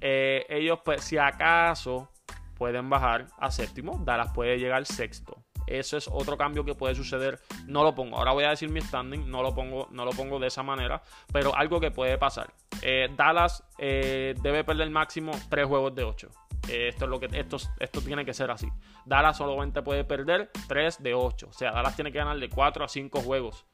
ellos, 0.00 0.80
pues, 0.84 1.04
si 1.04 1.18
acaso 1.18 2.10
pueden 2.56 2.88
bajar 2.88 3.26
a 3.38 3.50
séptimo, 3.50 4.00
Dallas 4.04 4.32
puede 4.32 4.58
llegar 4.58 4.84
sexto. 4.86 5.44
Eso 5.66 5.96
es 5.96 6.08
otro 6.12 6.36
cambio 6.36 6.64
que 6.64 6.74
puede 6.74 6.94
suceder. 6.94 7.40
No 7.66 7.84
lo 7.84 7.94
pongo. 7.94 8.16
Ahora 8.16 8.32
voy 8.32 8.44
a 8.44 8.50
decir 8.50 8.68
mi 8.68 8.80
standing. 8.80 9.30
No 9.30 9.42
lo 9.42 9.54
pongo, 9.54 9.88
no 9.90 10.04
lo 10.04 10.10
pongo 10.10 10.38
de 10.38 10.48
esa 10.48 10.62
manera. 10.62 11.02
Pero 11.32 11.56
algo 11.56 11.80
que 11.80 11.90
puede 11.90 12.18
pasar. 12.18 12.52
Eh, 12.82 13.08
Dallas 13.16 13.64
eh, 13.78 14.34
debe 14.42 14.64
perder 14.64 14.90
máximo 14.90 15.32
3 15.48 15.66
juegos 15.66 15.94
de 15.94 16.04
8. 16.04 16.28
Eh, 16.68 16.88
esto 16.88 17.04
es 17.04 17.10
lo 17.10 17.20
que 17.20 17.28
esto, 17.32 17.56
esto 17.78 18.00
tiene 18.00 18.24
que 18.24 18.34
ser 18.34 18.50
así. 18.50 18.68
Dallas 19.04 19.36
solamente 19.36 19.82
puede 19.82 20.04
perder 20.04 20.50
3 20.68 21.02
de 21.02 21.14
8. 21.14 21.48
O 21.48 21.52
sea, 21.52 21.72
Dallas 21.72 21.94
tiene 21.94 22.12
que 22.12 22.18
ganar 22.18 22.38
de 22.38 22.48
4 22.48 22.84
a 22.84 22.88
5 22.88 23.20
juegos 23.20 23.66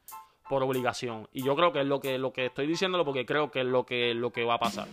por 0.49 0.63
obligación. 0.63 1.29
Y 1.31 1.43
yo 1.43 1.55
creo 1.55 1.71
que 1.71 1.79
es 1.79 1.87
lo 1.87 2.01
que, 2.01 2.17
lo 2.17 2.33
que 2.33 2.47
estoy 2.47 2.67
diciéndolo 2.67 3.05
porque 3.05 3.25
creo 3.25 3.51
que 3.51 3.61
es 3.61 3.65
lo 3.65 3.85
que, 3.85 4.13
lo 4.13 4.31
que 4.31 4.43
va 4.43 4.55
a 4.55 4.59
pasar. 4.59 4.87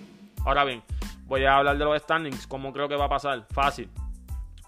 Ahora 0.44 0.64
bien, 0.64 0.82
voy 1.24 1.44
a 1.44 1.56
hablar 1.56 1.76
de 1.76 1.84
los 1.84 2.00
standings. 2.00 2.46
¿Cómo 2.46 2.72
creo 2.72 2.88
que 2.88 2.94
va 2.94 3.06
a 3.06 3.08
pasar? 3.08 3.46
Fácil. 3.50 3.90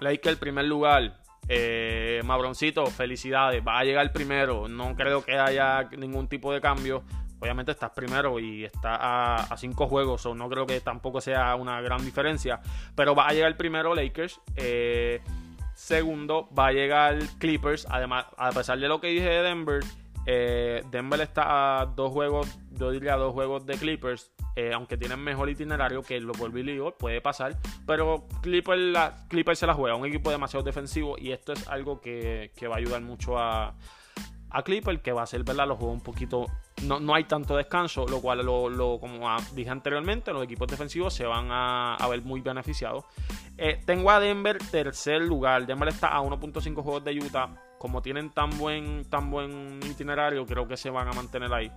que 0.01 0.29
el 0.29 0.37
primer 0.37 0.65
lugar, 0.65 1.21
eh, 1.49 2.21
Mabroncito, 2.25 2.87
felicidades. 2.87 3.63
Va 3.65 3.79
a 3.79 3.85
llegar 3.85 4.13
primero. 4.13 4.69
No 4.69 4.97
creo 4.97 5.25
que 5.25 5.39
haya 5.39 5.85
ningún 5.97 6.27
tipo 6.27 6.53
de 6.53 6.61
cambio. 6.61 7.05
Obviamente 7.41 7.73
estás 7.73 7.91
primero 7.91 8.39
y 8.39 8.65
está 8.65 9.43
a, 9.43 9.57
cinco 9.57 9.87
juegos. 9.89 10.27
O 10.27 10.35
no 10.35 10.49
creo 10.49 10.67
que 10.67 10.81
tampoco 10.81 11.21
sea 11.21 11.55
una 11.57 11.81
gran 11.81 12.05
diferencia. 12.05 12.61
Pero 12.95 13.15
va 13.15 13.29
a 13.29 13.33
llegar 13.33 13.57
primero 13.57 13.95
Lakers. 13.95 14.41
Eh, 14.57 15.21
segundo, 15.75 16.49
va 16.57 16.69
a 16.69 16.73
llegar 16.73 17.19
Clippers. 17.39 17.87
Además, 17.89 18.27
a 18.37 18.51
pesar 18.53 18.79
de 18.79 18.89
lo 18.89 19.01
que 19.01 19.09
dije 19.09 19.29
de 19.29 19.43
Denver, 19.43 19.83
eh, 20.27 20.83
Denver 20.91 21.21
está 21.21 21.81
a 21.81 21.87
dos 21.87 22.13
juegos, 22.13 22.59
yo 22.71 22.91
diría 22.91 23.17
dos 23.17 23.33
juegos 23.33 23.67
de 23.67 23.75
Clippers. 23.75 24.31
Eh, 24.57 24.73
aunque 24.75 24.97
tienen 24.97 25.21
mejor 25.21 25.49
itinerario 25.49 26.03
que 26.03 26.21
lo 26.21 26.33
por 26.33 26.51
Billy 26.53 26.79
puede 26.99 27.21
pasar. 27.21 27.57
Pero 27.87 28.27
Clippers, 28.43 28.81
la, 28.81 29.27
se 29.55 29.67
la 29.67 29.75
juega, 29.75 29.97
un 29.97 30.07
equipo 30.07 30.31
demasiado 30.31 30.63
defensivo. 30.63 31.17
Y 31.19 31.33
esto 31.33 31.53
es 31.53 31.67
algo 31.69 32.01
que, 32.01 32.53
va 32.69 32.75
a 32.75 32.79
ayudar 32.79 33.01
mucho 33.01 33.39
a, 33.39 33.75
a 34.51 34.63
Clipper, 34.63 35.01
que 35.01 35.13
va 35.13 35.23
a 35.23 35.25
hacer 35.25 35.45
¿verdad? 35.45 35.67
los 35.67 35.79
juegos 35.79 35.95
un 35.95 36.03
poquito. 36.03 36.47
No, 36.83 36.99
no 36.99 37.15
hay 37.15 37.25
tanto 37.25 37.57
descanso, 37.57 38.07
lo 38.07 38.21
cual, 38.21 38.45
lo, 38.45 38.99
como 38.99 39.29
dije 39.55 39.71
anteriormente, 39.71 40.33
los 40.33 40.43
equipos 40.45 40.67
defensivos 40.69 41.13
se 41.13 41.27
van 41.27 41.49
a, 41.51 41.97
ver 42.09 42.23
muy 42.23 42.41
beneficiados. 42.41 43.05
Eh, 43.59 43.83
tengo 43.85 44.11
a 44.11 44.19
Denver 44.19 44.59
tercer 44.71 45.21
lugar. 45.23 45.67
Denver 45.67 45.89
está 45.89 46.09
a 46.09 46.23
1.5 46.23 46.83
juegos 46.83 47.05
de 47.05 47.19
Utah. 47.19 47.49
Como 47.79 48.01
tienen 48.03 48.31
tan 48.31 48.57
buen, 48.59 49.05
tan 49.09 49.31
buen 49.31 49.81
itinerario, 49.85 50.47
creo 50.47 50.67
que 50.67 50.77
se 50.77 50.91
van 50.91 51.09
a 51.09 51.13
mantener 51.13 51.53
ahí. 51.53 51.71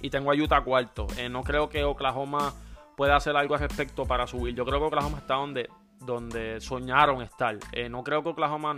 Y 0.00 0.10
tengo 0.10 0.30
a 0.30 0.34
Utah 0.34 0.62
cuarto. 0.62 1.06
Eh, 1.16 1.28
no 1.28 1.42
creo 1.42 1.68
que 1.68 1.84
Oklahoma 1.84 2.54
pueda 2.96 3.16
hacer 3.16 3.36
algo 3.36 3.54
al 3.54 3.60
respecto 3.60 4.06
para 4.06 4.26
subir. 4.26 4.54
Yo 4.54 4.64
creo 4.64 4.80
que 4.80 4.86
Oklahoma 4.86 5.18
está 5.18 5.34
donde, 5.34 5.68
donde 6.00 6.60
soñaron 6.60 7.22
estar. 7.22 7.58
Eh, 7.72 7.88
no 7.88 8.02
creo 8.02 8.22
que 8.22 8.30
Oklahoma. 8.30 8.74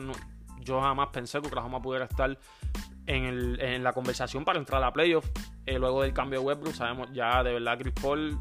yo 0.60 0.80
jamás 0.80 1.08
pensé 1.08 1.40
que 1.40 1.48
Oklahoma 1.48 1.80
pudiera 1.80 2.04
estar 2.06 2.36
en, 3.08 3.82
la 3.82 3.92
conversación 3.92 4.44
para 4.44 4.58
entrar 4.58 4.82
a 4.84 4.92
playoff. 4.92 5.26
Eh, 5.66 5.78
luego 5.78 6.02
del 6.02 6.12
cambio 6.12 6.40
de 6.40 6.46
Westbrook, 6.46 6.74
sabemos 6.74 7.08
ya 7.12 7.42
de 7.42 7.52
verdad 7.52 7.78
Chris 7.78 7.94
Paul 8.00 8.38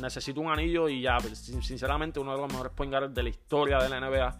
necesita 0.00 0.40
un 0.40 0.50
anillo 0.50 0.88
y 0.88 1.02
ya, 1.02 1.18
pues, 1.18 1.38
sinceramente, 1.38 2.18
uno 2.20 2.32
de 2.32 2.38
los 2.38 2.48
mejores 2.48 2.72
point 2.72 2.92
guards 2.92 3.14
de 3.14 3.22
la 3.22 3.28
historia 3.28 3.78
de 3.78 3.88
la 3.88 4.00
NBA. 4.00 4.38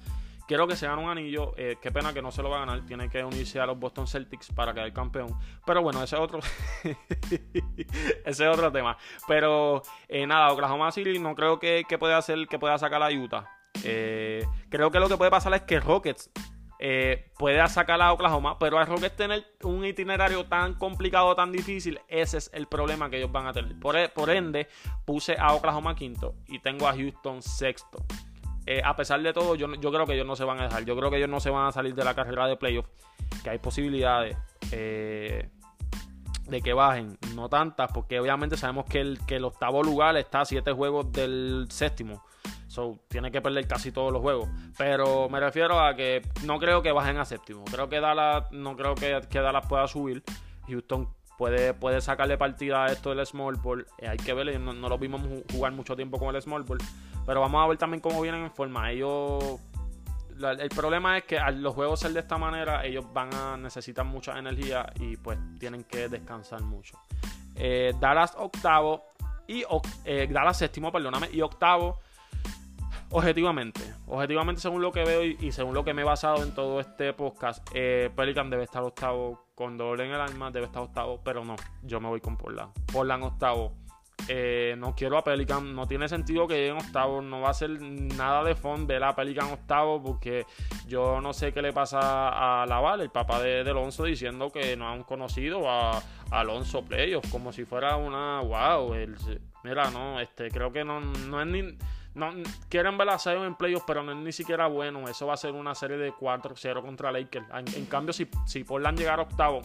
Quiero 0.48 0.66
que 0.66 0.74
se 0.74 0.86
gane 0.88 1.00
un 1.00 1.08
anillo. 1.08 1.54
Eh, 1.56 1.76
qué 1.80 1.92
pena 1.92 2.12
que 2.12 2.20
no 2.20 2.32
se 2.32 2.42
lo 2.42 2.50
va 2.50 2.56
a 2.56 2.66
ganar. 2.66 2.84
Tiene 2.84 3.08
que 3.08 3.22
unirse 3.22 3.60
a 3.60 3.66
los 3.66 3.78
Boston 3.78 4.08
Celtics 4.08 4.50
para 4.52 4.74
quedar 4.74 4.92
campeón. 4.92 5.38
Pero 5.64 5.80
bueno, 5.80 6.02
ese 6.02 6.16
es 6.16 6.20
otro. 6.20 6.40
ese 6.82 8.24
es 8.24 8.40
otro 8.40 8.72
tema. 8.72 8.98
Pero 9.28 9.82
eh, 10.08 10.26
nada, 10.26 10.52
Oklahoma 10.52 10.90
City 10.90 11.20
no 11.20 11.36
creo 11.36 11.60
que, 11.60 11.84
pueda 12.00 12.18
hacer 12.18 12.48
que 12.48 12.58
pueda 12.58 12.76
sacar 12.78 13.00
a 13.00 13.10
Utah. 13.12 13.48
Eh, 13.84 14.44
creo 14.68 14.90
que 14.90 14.98
lo 14.98 15.08
que 15.08 15.16
puede 15.16 15.30
pasar 15.30 15.54
es 15.54 15.62
que 15.62 15.78
Rockets 15.78 16.32
pueda 17.36 17.66
sacar 17.68 18.00
a 18.00 18.12
Oklahoma, 18.12 18.58
pero 18.58 18.78
a 18.78 18.84
Rockets 18.84 19.16
tener 19.16 19.44
un 19.62 19.84
itinerario 19.84 20.46
tan 20.46 20.74
complicado, 20.74 21.34
tan 21.34 21.52
difícil, 21.52 22.00
ese 22.08 22.38
es 22.38 22.50
el 22.54 22.66
problema 22.66 23.10
que 23.10 23.18
ellos 23.18 23.30
van 23.30 23.46
a 23.46 23.52
tener. 23.52 23.78
Por, 23.78 24.10
por 24.12 24.30
ende, 24.30 24.66
puse 25.04 25.36
a 25.38 25.52
Oklahoma 25.52 25.94
quinto 25.94 26.34
y 26.46 26.58
tengo 26.60 26.88
a 26.88 26.94
Houston 26.94 27.42
sexto. 27.42 27.98
Eh, 28.66 28.82
a 28.84 28.94
pesar 28.94 29.20
de 29.20 29.32
todo, 29.32 29.56
yo, 29.56 29.68
creo 29.68 30.06
que 30.06 30.14
ellos 30.14 30.26
no 30.26 30.36
se 30.36 30.44
van 30.44 30.60
a 30.60 30.64
dejar. 30.64 30.84
Yo 30.84 30.96
creo 30.96 31.10
que 31.10 31.16
ellos 31.16 31.28
no 31.28 31.40
se 31.40 31.50
van 31.50 31.66
a 31.66 31.72
salir 31.72 31.94
de 31.94 32.04
la 32.04 32.14
carrera 32.14 32.46
de 32.46 32.56
playoff. 32.56 32.86
Que 33.42 33.50
hay 33.50 33.58
posibilidades 33.58 34.36
eh, 34.70 35.50
de 36.46 36.60
que 36.60 36.72
bajen. 36.72 37.18
No 37.34 37.48
tantas, 37.48 37.90
porque 37.92 38.20
obviamente 38.20 38.56
sabemos 38.56 38.84
que 38.86 39.00
el 39.00 39.44
octavo 39.44 39.82
lugar 39.82 40.16
está 40.16 40.42
a 40.42 40.44
siete 40.44 40.72
juegos 40.72 41.10
del 41.10 41.66
séptimo. 41.70 42.22
So, 42.70 43.00
tiene 43.08 43.32
que 43.32 43.42
perder 43.42 43.66
casi 43.66 43.90
todos 43.90 44.12
los 44.12 44.22
juegos. 44.22 44.48
Pero 44.78 45.28
me 45.28 45.40
refiero 45.40 45.80
a 45.80 45.96
que 45.96 46.22
no 46.44 46.60
creo 46.60 46.82
que 46.82 46.92
bajen 46.92 47.16
a 47.16 47.24
séptimo. 47.24 47.64
Creo 47.64 47.88
que 47.88 47.98
Dallas, 47.98 48.44
no 48.52 48.76
creo 48.76 48.94
que, 48.94 49.20
que 49.28 49.40
Dallas 49.40 49.66
pueda 49.66 49.88
subir. 49.88 50.22
Houston 50.68 51.12
puede, 51.36 51.74
puede 51.74 52.00
sacarle 52.00 52.38
partida 52.38 52.84
a 52.84 52.92
esto 52.92 53.12
del 53.12 53.26
small 53.26 53.56
ball. 53.56 53.84
Eh, 53.98 54.06
hay 54.06 54.18
que 54.18 54.32
verlo, 54.34 54.56
no, 54.60 54.72
no, 54.72 54.88
lo 54.88 54.98
vimos 54.98 55.20
jugar 55.50 55.72
mucho 55.72 55.96
tiempo 55.96 56.16
con 56.20 56.32
el 56.32 56.40
small 56.40 56.62
ball. 56.62 56.78
Pero 57.26 57.40
vamos 57.40 57.60
a 57.60 57.66
ver 57.66 57.76
también 57.76 58.00
cómo 58.00 58.20
vienen 58.20 58.44
en 58.44 58.52
forma. 58.52 58.88
Ellos. 58.92 59.58
el 60.38 60.68
problema 60.68 61.18
es 61.18 61.24
que 61.24 61.40
al 61.40 61.60
los 61.60 61.74
juegos 61.74 61.98
ser 61.98 62.12
de 62.12 62.20
esta 62.20 62.38
manera, 62.38 62.86
ellos 62.86 63.04
van 63.12 63.34
a 63.34 63.56
necesitar 63.56 64.04
mucha 64.04 64.38
energía 64.38 64.92
y 65.00 65.16
pues 65.16 65.40
tienen 65.58 65.82
que 65.82 66.08
descansar 66.08 66.62
mucho. 66.62 66.96
Eh, 67.56 67.94
Dallas 67.98 68.32
octavo 68.38 69.06
y 69.48 69.64
eh, 70.04 70.28
Dallas 70.30 70.56
séptimo, 70.56 70.92
perdóname, 70.92 71.30
y 71.32 71.40
octavo. 71.40 71.98
Objetivamente, 73.12 73.80
objetivamente 74.06 74.60
según 74.60 74.82
lo 74.82 74.92
que 74.92 75.04
veo 75.04 75.24
y, 75.24 75.50
según 75.50 75.74
lo 75.74 75.84
que 75.84 75.92
me 75.92 76.02
he 76.02 76.04
basado 76.04 76.44
en 76.44 76.54
todo 76.54 76.78
este 76.78 77.12
podcast, 77.12 77.66
eh, 77.74 78.08
Pelican 78.14 78.50
debe 78.50 78.62
estar 78.62 78.84
octavo 78.84 79.46
con 79.56 79.76
doble 79.76 80.04
en 80.04 80.12
el 80.12 80.20
alma, 80.20 80.52
debe 80.52 80.66
estar 80.66 80.82
octavo, 80.82 81.20
pero 81.24 81.44
no, 81.44 81.56
yo 81.82 82.00
me 82.00 82.08
voy 82.08 82.20
con 82.20 82.36
Portland. 82.36 82.72
Portland 82.92 83.24
octavo, 83.24 83.72
eh, 84.28 84.76
no 84.78 84.94
quiero 84.94 85.18
a 85.18 85.24
Pelican, 85.24 85.74
no 85.74 85.88
tiene 85.88 86.08
sentido 86.08 86.46
que 86.46 86.54
lleguen 86.54 86.76
octavo, 86.76 87.20
no 87.20 87.40
va 87.40 87.50
a 87.50 87.54
ser 87.54 87.82
nada 87.82 88.44
de 88.44 88.54
fondo 88.54 88.86
ver 88.86 89.02
a 89.02 89.16
Pelican 89.16 89.50
octavo 89.50 90.00
porque 90.00 90.46
yo 90.86 91.20
no 91.20 91.32
sé 91.32 91.52
qué 91.52 91.62
le 91.62 91.72
pasa 91.72 92.62
a 92.62 92.64
Laval, 92.66 93.00
el 93.00 93.10
papá 93.10 93.42
de, 93.42 93.62
Alonso, 93.62 94.04
diciendo 94.04 94.50
que 94.50 94.76
no 94.76 94.88
han 94.88 95.02
conocido 95.02 95.68
a, 95.68 96.00
Alonso 96.30 96.84
Playoffs, 96.84 97.28
como 97.28 97.50
si 97.50 97.64
fuera 97.64 97.96
una 97.96 98.40
wow. 98.40 98.94
mira, 99.64 99.90
no, 99.90 100.20
este, 100.20 100.48
creo 100.48 100.70
que 100.72 100.84
no, 100.84 101.00
no 101.00 101.40
es 101.40 101.46
ni. 101.48 101.76
No, 102.14 102.32
quieren 102.68 102.98
ver 102.98 103.08
a 103.08 103.18
Zion 103.18 103.44
en 103.44 103.54
playoffs, 103.54 103.84
pero 103.86 104.02
no 104.02 104.12
es 104.12 104.18
ni 104.18 104.32
siquiera 104.32 104.66
bueno. 104.66 105.08
Eso 105.08 105.26
va 105.26 105.34
a 105.34 105.36
ser 105.36 105.52
una 105.52 105.74
serie 105.74 105.96
de 105.96 106.12
4-0 106.12 106.82
contra 106.82 107.12
Lakers. 107.12 107.46
En, 107.76 107.86
cambio, 107.86 108.12
si, 108.12 108.28
si 108.46 108.64
Portland 108.64 108.98
llegar 108.98 109.20
octavo, 109.20 109.60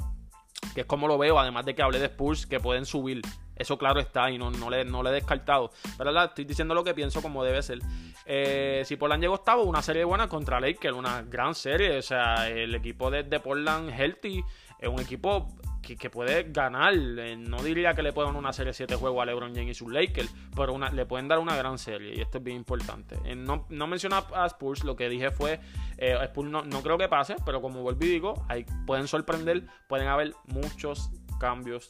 que 0.74 0.82
es 0.82 0.88
como 0.88 1.08
lo 1.08 1.18
veo, 1.18 1.40
además 1.40 1.66
de 1.66 1.74
que 1.74 1.82
hablé 1.82 2.00
de 2.00 2.06
Spurs, 2.06 2.46
que 2.46 2.60
pueden 2.60 2.86
subir. 2.86 3.22
Eso 3.56 3.78
claro 3.78 4.00
está 4.00 4.30
y 4.30 4.38
no, 4.38 4.52
no, 4.52 4.70
le, 4.70 4.86
no 4.86 5.02
le 5.02 5.10
he 5.10 5.14
descartado. 5.14 5.72
Pero 5.98 6.24
estoy 6.24 6.46
diciendo 6.46 6.76
lo 6.76 6.84
que 6.84 6.94
pienso 6.94 7.22
como 7.22 7.44
debe 7.44 7.64
ser. 7.64 7.80
Eh, 8.26 8.84
si 8.86 8.96
Portland 8.96 9.24
llegó 9.24 9.36
octavo, 9.36 9.64
una 9.64 9.82
serie 9.82 10.04
buena 10.04 10.28
contra 10.28 10.60
Lakers, 10.60 10.96
una 10.96 11.24
gran 11.24 11.56
serie. 11.56 11.98
O 11.98 12.02
sea, 12.02 12.50
el 12.50 12.76
equipo 12.76 13.10
de, 13.10 13.24
de 13.24 13.40
Portland 13.40 13.90
Healthy 13.90 14.44
es 14.80 14.90
un 14.90 15.00
equipo 15.00 15.48
que, 15.94 16.10
puede 16.10 16.52
ganar. 16.52 16.94
Eh, 16.96 17.36
no 17.38 17.62
diría 17.62 17.94
que 17.94 18.02
le 18.02 18.12
puedan 18.12 18.36
una 18.36 18.52
serie 18.52 18.74
7 18.74 18.96
juegos 18.96 19.22
a 19.22 19.26
LeBron 19.26 19.54
James 19.54 19.72
y 19.72 19.74
sus 19.76 19.92
Lakers, 19.92 20.34
pero 20.56 20.74
una, 20.74 20.90
le 20.90 21.06
pueden 21.06 21.28
dar 21.28 21.40
una 21.40 21.56
gran 21.56 21.78
serie 21.78 22.16
y 22.16 22.22
esto 22.22 22.40
es 22.40 22.44
bien 22.44 22.58
importante. 22.58 23.18
Eh, 23.24 23.36
no, 23.36 23.66
no 23.70 23.88
a 24.12 24.46
Spurs, 24.48 24.84
lo 24.84 24.96
que 24.96 25.08
dije 25.10 25.30
fue, 25.30 25.60
eh, 25.98 26.18
Spurs 26.24 26.50
no, 26.50 26.64
no, 26.64 26.82
creo 26.82 26.98
que 26.98 27.08
pase, 27.08 27.36
pero 27.46 27.62
como 27.62 27.84
y 27.92 27.96
digo, 27.96 28.46
ahí 28.50 28.66
pueden 28.88 29.08
sorprender, 29.08 29.68
pueden 29.88 30.08
haber 30.08 30.34
muchos 30.46 31.12
cambios 31.40 31.90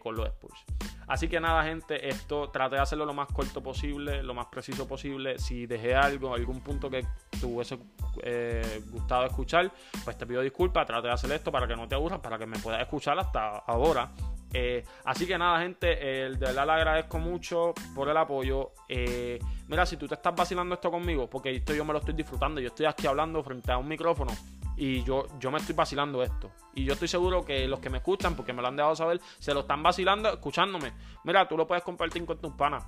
con 0.00 0.14
los 0.14 0.26
Spurs. 0.26 0.64
Así 1.06 1.28
que 1.28 1.40
nada, 1.40 1.64
gente, 1.64 2.08
esto 2.08 2.50
traté 2.50 2.76
de 2.76 2.82
hacerlo 2.82 3.04
lo 3.04 3.14
más 3.14 3.28
corto 3.28 3.62
posible, 3.62 4.22
lo 4.22 4.34
más 4.34 4.46
preciso 4.46 4.86
posible. 4.86 5.38
Si 5.38 5.66
dejé 5.66 5.94
algo, 5.94 6.34
algún 6.34 6.60
punto 6.60 6.88
que 6.88 7.04
te 7.38 7.46
hubiese 7.46 7.78
eh, 8.22 8.82
gustado 8.90 9.26
escuchar, 9.26 9.72
pues 10.04 10.16
te 10.16 10.26
pido 10.26 10.40
disculpas. 10.42 10.86
Traté 10.86 11.08
de 11.08 11.14
hacer 11.14 11.32
esto 11.32 11.50
para 11.50 11.66
que 11.66 11.76
no 11.76 11.88
te 11.88 11.94
aburras, 11.94 12.20
para 12.20 12.38
que 12.38 12.46
me 12.46 12.58
puedas 12.58 12.80
escuchar 12.80 13.18
hasta 13.18 13.58
ahora. 13.58 14.10
Eh, 14.54 14.84
así 15.04 15.26
que 15.26 15.38
nada, 15.38 15.60
gente, 15.60 15.86
de 15.86 16.36
verdad 16.36 16.66
le 16.66 16.72
agradezco 16.72 17.18
mucho 17.18 17.72
por 17.94 18.08
el 18.08 18.16
apoyo. 18.16 18.72
Eh, 18.88 19.38
mira, 19.68 19.86
si 19.86 19.96
tú 19.96 20.06
te 20.06 20.14
estás 20.14 20.34
vacilando 20.34 20.74
esto 20.74 20.90
conmigo, 20.90 21.28
porque 21.28 21.54
esto 21.54 21.74
yo 21.74 21.84
me 21.84 21.92
lo 21.92 21.98
estoy 21.98 22.14
disfrutando, 22.14 22.60
yo 22.60 22.68
estoy 22.68 22.86
aquí 22.86 23.06
hablando 23.06 23.42
frente 23.42 23.72
a 23.72 23.78
un 23.78 23.88
micrófono 23.88 24.32
y 24.76 25.02
yo, 25.04 25.26
yo 25.38 25.50
me 25.50 25.58
estoy 25.58 25.74
vacilando 25.74 26.22
esto. 26.22 26.50
Y 26.74 26.84
yo 26.84 26.94
estoy 26.94 27.08
seguro 27.08 27.44
que 27.44 27.66
los 27.68 27.80
que 27.80 27.90
me 27.90 27.98
escuchan, 27.98 28.34
porque 28.34 28.52
me 28.52 28.62
lo 28.62 28.68
han 28.68 28.76
dejado 28.76 28.96
saber, 28.96 29.20
se 29.38 29.52
lo 29.54 29.60
están 29.60 29.82
vacilando 29.82 30.28
escuchándome. 30.30 30.92
Mira, 31.24 31.46
tú 31.46 31.56
lo 31.56 31.66
puedes 31.66 31.84
compartir 31.84 32.24
con 32.24 32.38
tus 32.40 32.52
panas. 32.52 32.84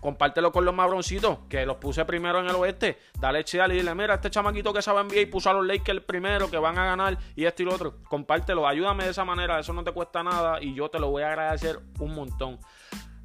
Compártelo 0.00 0.52
con 0.52 0.64
los 0.64 0.74
mabroncitos, 0.74 1.38
que 1.48 1.66
los 1.66 1.78
puse 1.78 2.04
primero 2.04 2.40
en 2.40 2.46
el 2.46 2.54
oeste. 2.54 2.98
Dale 3.18 3.42
cheal 3.42 3.72
y 3.72 3.76
dile, 3.76 3.94
mira, 3.94 4.14
este 4.14 4.30
chamaquito 4.30 4.72
que 4.72 4.82
sabe 4.82 5.00
enviar 5.00 5.22
y 5.22 5.26
puso 5.26 5.50
a 5.50 5.54
los 5.54 5.66
Lakers 5.66 6.02
primero, 6.02 6.50
que 6.50 6.58
van 6.58 6.78
a 6.78 6.84
ganar 6.84 7.18
y 7.34 7.44
esto 7.44 7.62
y 7.62 7.66
lo 7.66 7.74
otro. 7.74 8.02
Compártelo, 8.04 8.68
ayúdame 8.68 9.04
de 9.04 9.10
esa 9.10 9.24
manera, 9.24 9.58
eso 9.58 9.72
no 9.72 9.82
te 9.82 9.92
cuesta 9.92 10.22
nada 10.22 10.62
y 10.62 10.74
yo 10.74 10.88
te 10.88 11.00
lo 11.00 11.10
voy 11.10 11.22
a 11.22 11.28
agradecer 11.28 11.80
un 11.98 12.14
montón. 12.14 12.58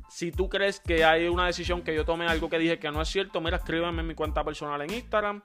Si 0.09 0.31
tú 0.31 0.50
crees 0.50 0.79
que 0.79 1.03
hay 1.03 1.27
una 1.27 1.47
decisión 1.47 1.81
que 1.81 1.95
yo 1.95 2.05
tome 2.05 2.27
algo 2.27 2.50
que 2.50 2.59
dije 2.59 2.79
que 2.79 2.91
no 2.91 3.01
es 3.01 3.09
cierto, 3.09 3.41
mira, 3.41 3.57
escríbeme 3.57 4.01
en 4.01 4.07
mi 4.07 4.15
cuenta 4.15 4.43
personal 4.43 4.81
en 4.81 4.93
Instagram, 4.93 5.43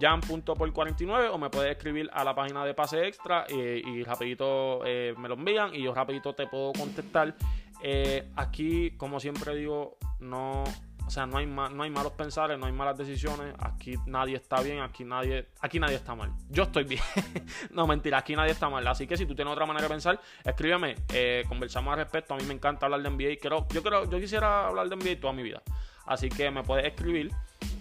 jan.por49 0.00 1.30
o 1.32 1.38
me 1.38 1.50
puedes 1.50 1.72
escribir 1.72 2.10
a 2.12 2.24
la 2.24 2.34
página 2.34 2.64
de 2.64 2.74
pase 2.74 3.06
extra 3.06 3.46
y, 3.48 4.02
rapidito 4.02 4.80
eh, 4.84 5.14
me 5.18 5.28
lo 5.28 5.34
envían 5.34 5.74
y 5.74 5.82
yo 5.82 5.94
rapidito 5.94 6.34
te 6.34 6.46
puedo 6.46 6.72
contestar. 6.72 7.34
Eh, 7.82 8.30
aquí, 8.36 8.92
como 8.92 9.20
siempre 9.20 9.54
digo, 9.54 9.98
no, 10.20 10.64
o 11.06 11.10
sea, 11.10 11.24
no 11.24 11.38
hay, 11.38 11.46
no 11.46 11.82
hay 11.82 11.90
malos 11.90 12.12
pensares, 12.12 12.58
no 12.58 12.66
hay 12.66 12.72
malas 12.72 12.98
decisiones. 12.98 13.54
Aquí 13.60 13.94
nadie 14.06 14.36
está 14.36 14.60
bien, 14.60 14.80
aquí 14.80 15.04
nadie, 15.04 15.46
aquí 15.60 15.78
nadie 15.78 15.94
está 15.94 16.16
mal. 16.16 16.32
Yo 16.50 16.64
estoy 16.64 16.82
bien. 16.82 17.02
no, 17.70 17.86
mentira, 17.86 18.18
aquí 18.18 18.34
nadie 18.34 18.50
está 18.50 18.68
mal. 18.68 18.84
Así 18.88 19.06
que 19.06 19.16
si 19.16 19.24
tú 19.24 19.34
tienes 19.34 19.52
otra 19.52 19.66
manera 19.66 19.84
de 19.84 19.94
pensar, 19.94 20.20
escríbeme, 20.44 20.96
eh, 21.12 21.44
conversamos 21.48 21.92
al 21.92 21.98
respecto. 21.98 22.34
A 22.34 22.36
mí 22.36 22.42
me 22.44 22.54
encanta 22.54 22.86
hablar 22.86 23.02
de 23.02 23.10
NBA. 23.10 23.40
Creo, 23.40 23.68
yo 23.72 23.82
creo, 23.84 24.10
yo 24.10 24.18
quisiera 24.18 24.66
hablar 24.66 24.88
de 24.88 24.96
NBA 24.96 25.20
toda 25.20 25.32
mi 25.32 25.44
vida. 25.44 25.62
Así 26.06 26.28
que 26.28 26.50
me 26.50 26.64
puedes 26.64 26.84
escribir. 26.86 27.30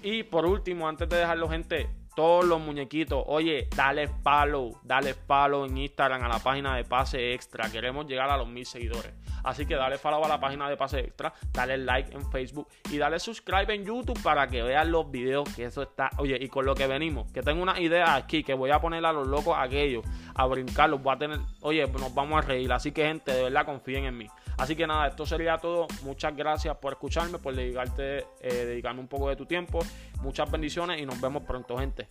Y 0.03 0.21
por 0.21 0.45
último, 0.45 0.87
antes 0.87 1.09
de 1.09 1.17
dejarlo, 1.17 1.49
gente, 1.49 1.89
todos 2.15 2.45
los 2.45 2.59
muñequitos. 2.59 3.23
Oye, 3.27 3.67
dale 3.75 4.07
follow, 4.07 4.79
dale 4.83 5.13
follow 5.13 5.65
en 5.65 5.77
Instagram 5.77 6.23
a 6.23 6.27
la 6.27 6.39
página 6.39 6.75
de 6.75 6.83
Pase 6.83 7.33
Extra. 7.33 7.69
Queremos 7.69 8.07
llegar 8.07 8.29
a 8.29 8.37
los 8.37 8.47
mil 8.47 8.65
seguidores. 8.65 9.13
Así 9.43 9.65
que 9.65 9.75
dale 9.75 9.97
follow 9.97 10.25
a 10.25 10.27
la 10.27 10.39
página 10.39 10.67
de 10.67 10.75
Pase 10.75 11.01
Extra, 11.01 11.31
dale 11.53 11.77
like 11.77 12.11
en 12.15 12.31
Facebook 12.31 12.67
y 12.91 12.97
dale 12.97 13.19
subscribe 13.19 13.71
en 13.75 13.85
YouTube 13.85 14.19
para 14.23 14.47
que 14.47 14.63
vean 14.63 14.91
los 14.91 15.11
videos 15.11 15.47
que 15.53 15.65
eso 15.65 15.83
está. 15.83 16.09
Oye, 16.17 16.37
y 16.41 16.47
con 16.47 16.65
lo 16.65 16.73
que 16.73 16.87
venimos, 16.87 17.31
que 17.31 17.43
tengo 17.43 17.61
una 17.61 17.79
idea 17.79 18.15
aquí 18.15 18.43
que 18.43 18.55
voy 18.55 18.71
a 18.71 18.79
poner 18.79 19.05
a 19.05 19.13
los 19.13 19.27
locos 19.27 19.55
aquellos 19.57 20.03
a 20.33 20.45
brincarlos. 20.47 21.01
Voy 21.03 21.13
a 21.13 21.17
tener, 21.19 21.39
oye, 21.61 21.85
nos 21.87 22.13
vamos 22.15 22.39
a 22.39 22.41
reír. 22.41 22.71
Así 22.73 22.91
que, 22.91 23.05
gente, 23.05 23.31
de 23.31 23.43
verdad 23.43 23.65
confíen 23.65 24.05
en 24.05 24.17
mí. 24.17 24.27
Así 24.57 24.75
que 24.75 24.87
nada, 24.87 25.07
esto 25.07 25.25
sería 25.25 25.57
todo. 25.57 25.87
Muchas 26.03 26.35
gracias 26.35 26.75
por 26.77 26.93
escucharme, 26.93 27.39
por 27.39 27.55
dedicarte, 27.55 28.19
eh, 28.39 28.65
dedicarme 28.65 29.01
un 29.01 29.07
poco 29.07 29.29
de 29.29 29.35
tu 29.35 29.45
tiempo. 29.45 29.79
Muchas 30.21 30.49
bendiciones 30.49 31.01
y 31.01 31.05
nos 31.05 31.19
vemos 31.19 31.43
pronto, 31.43 31.77
gente. 31.77 32.07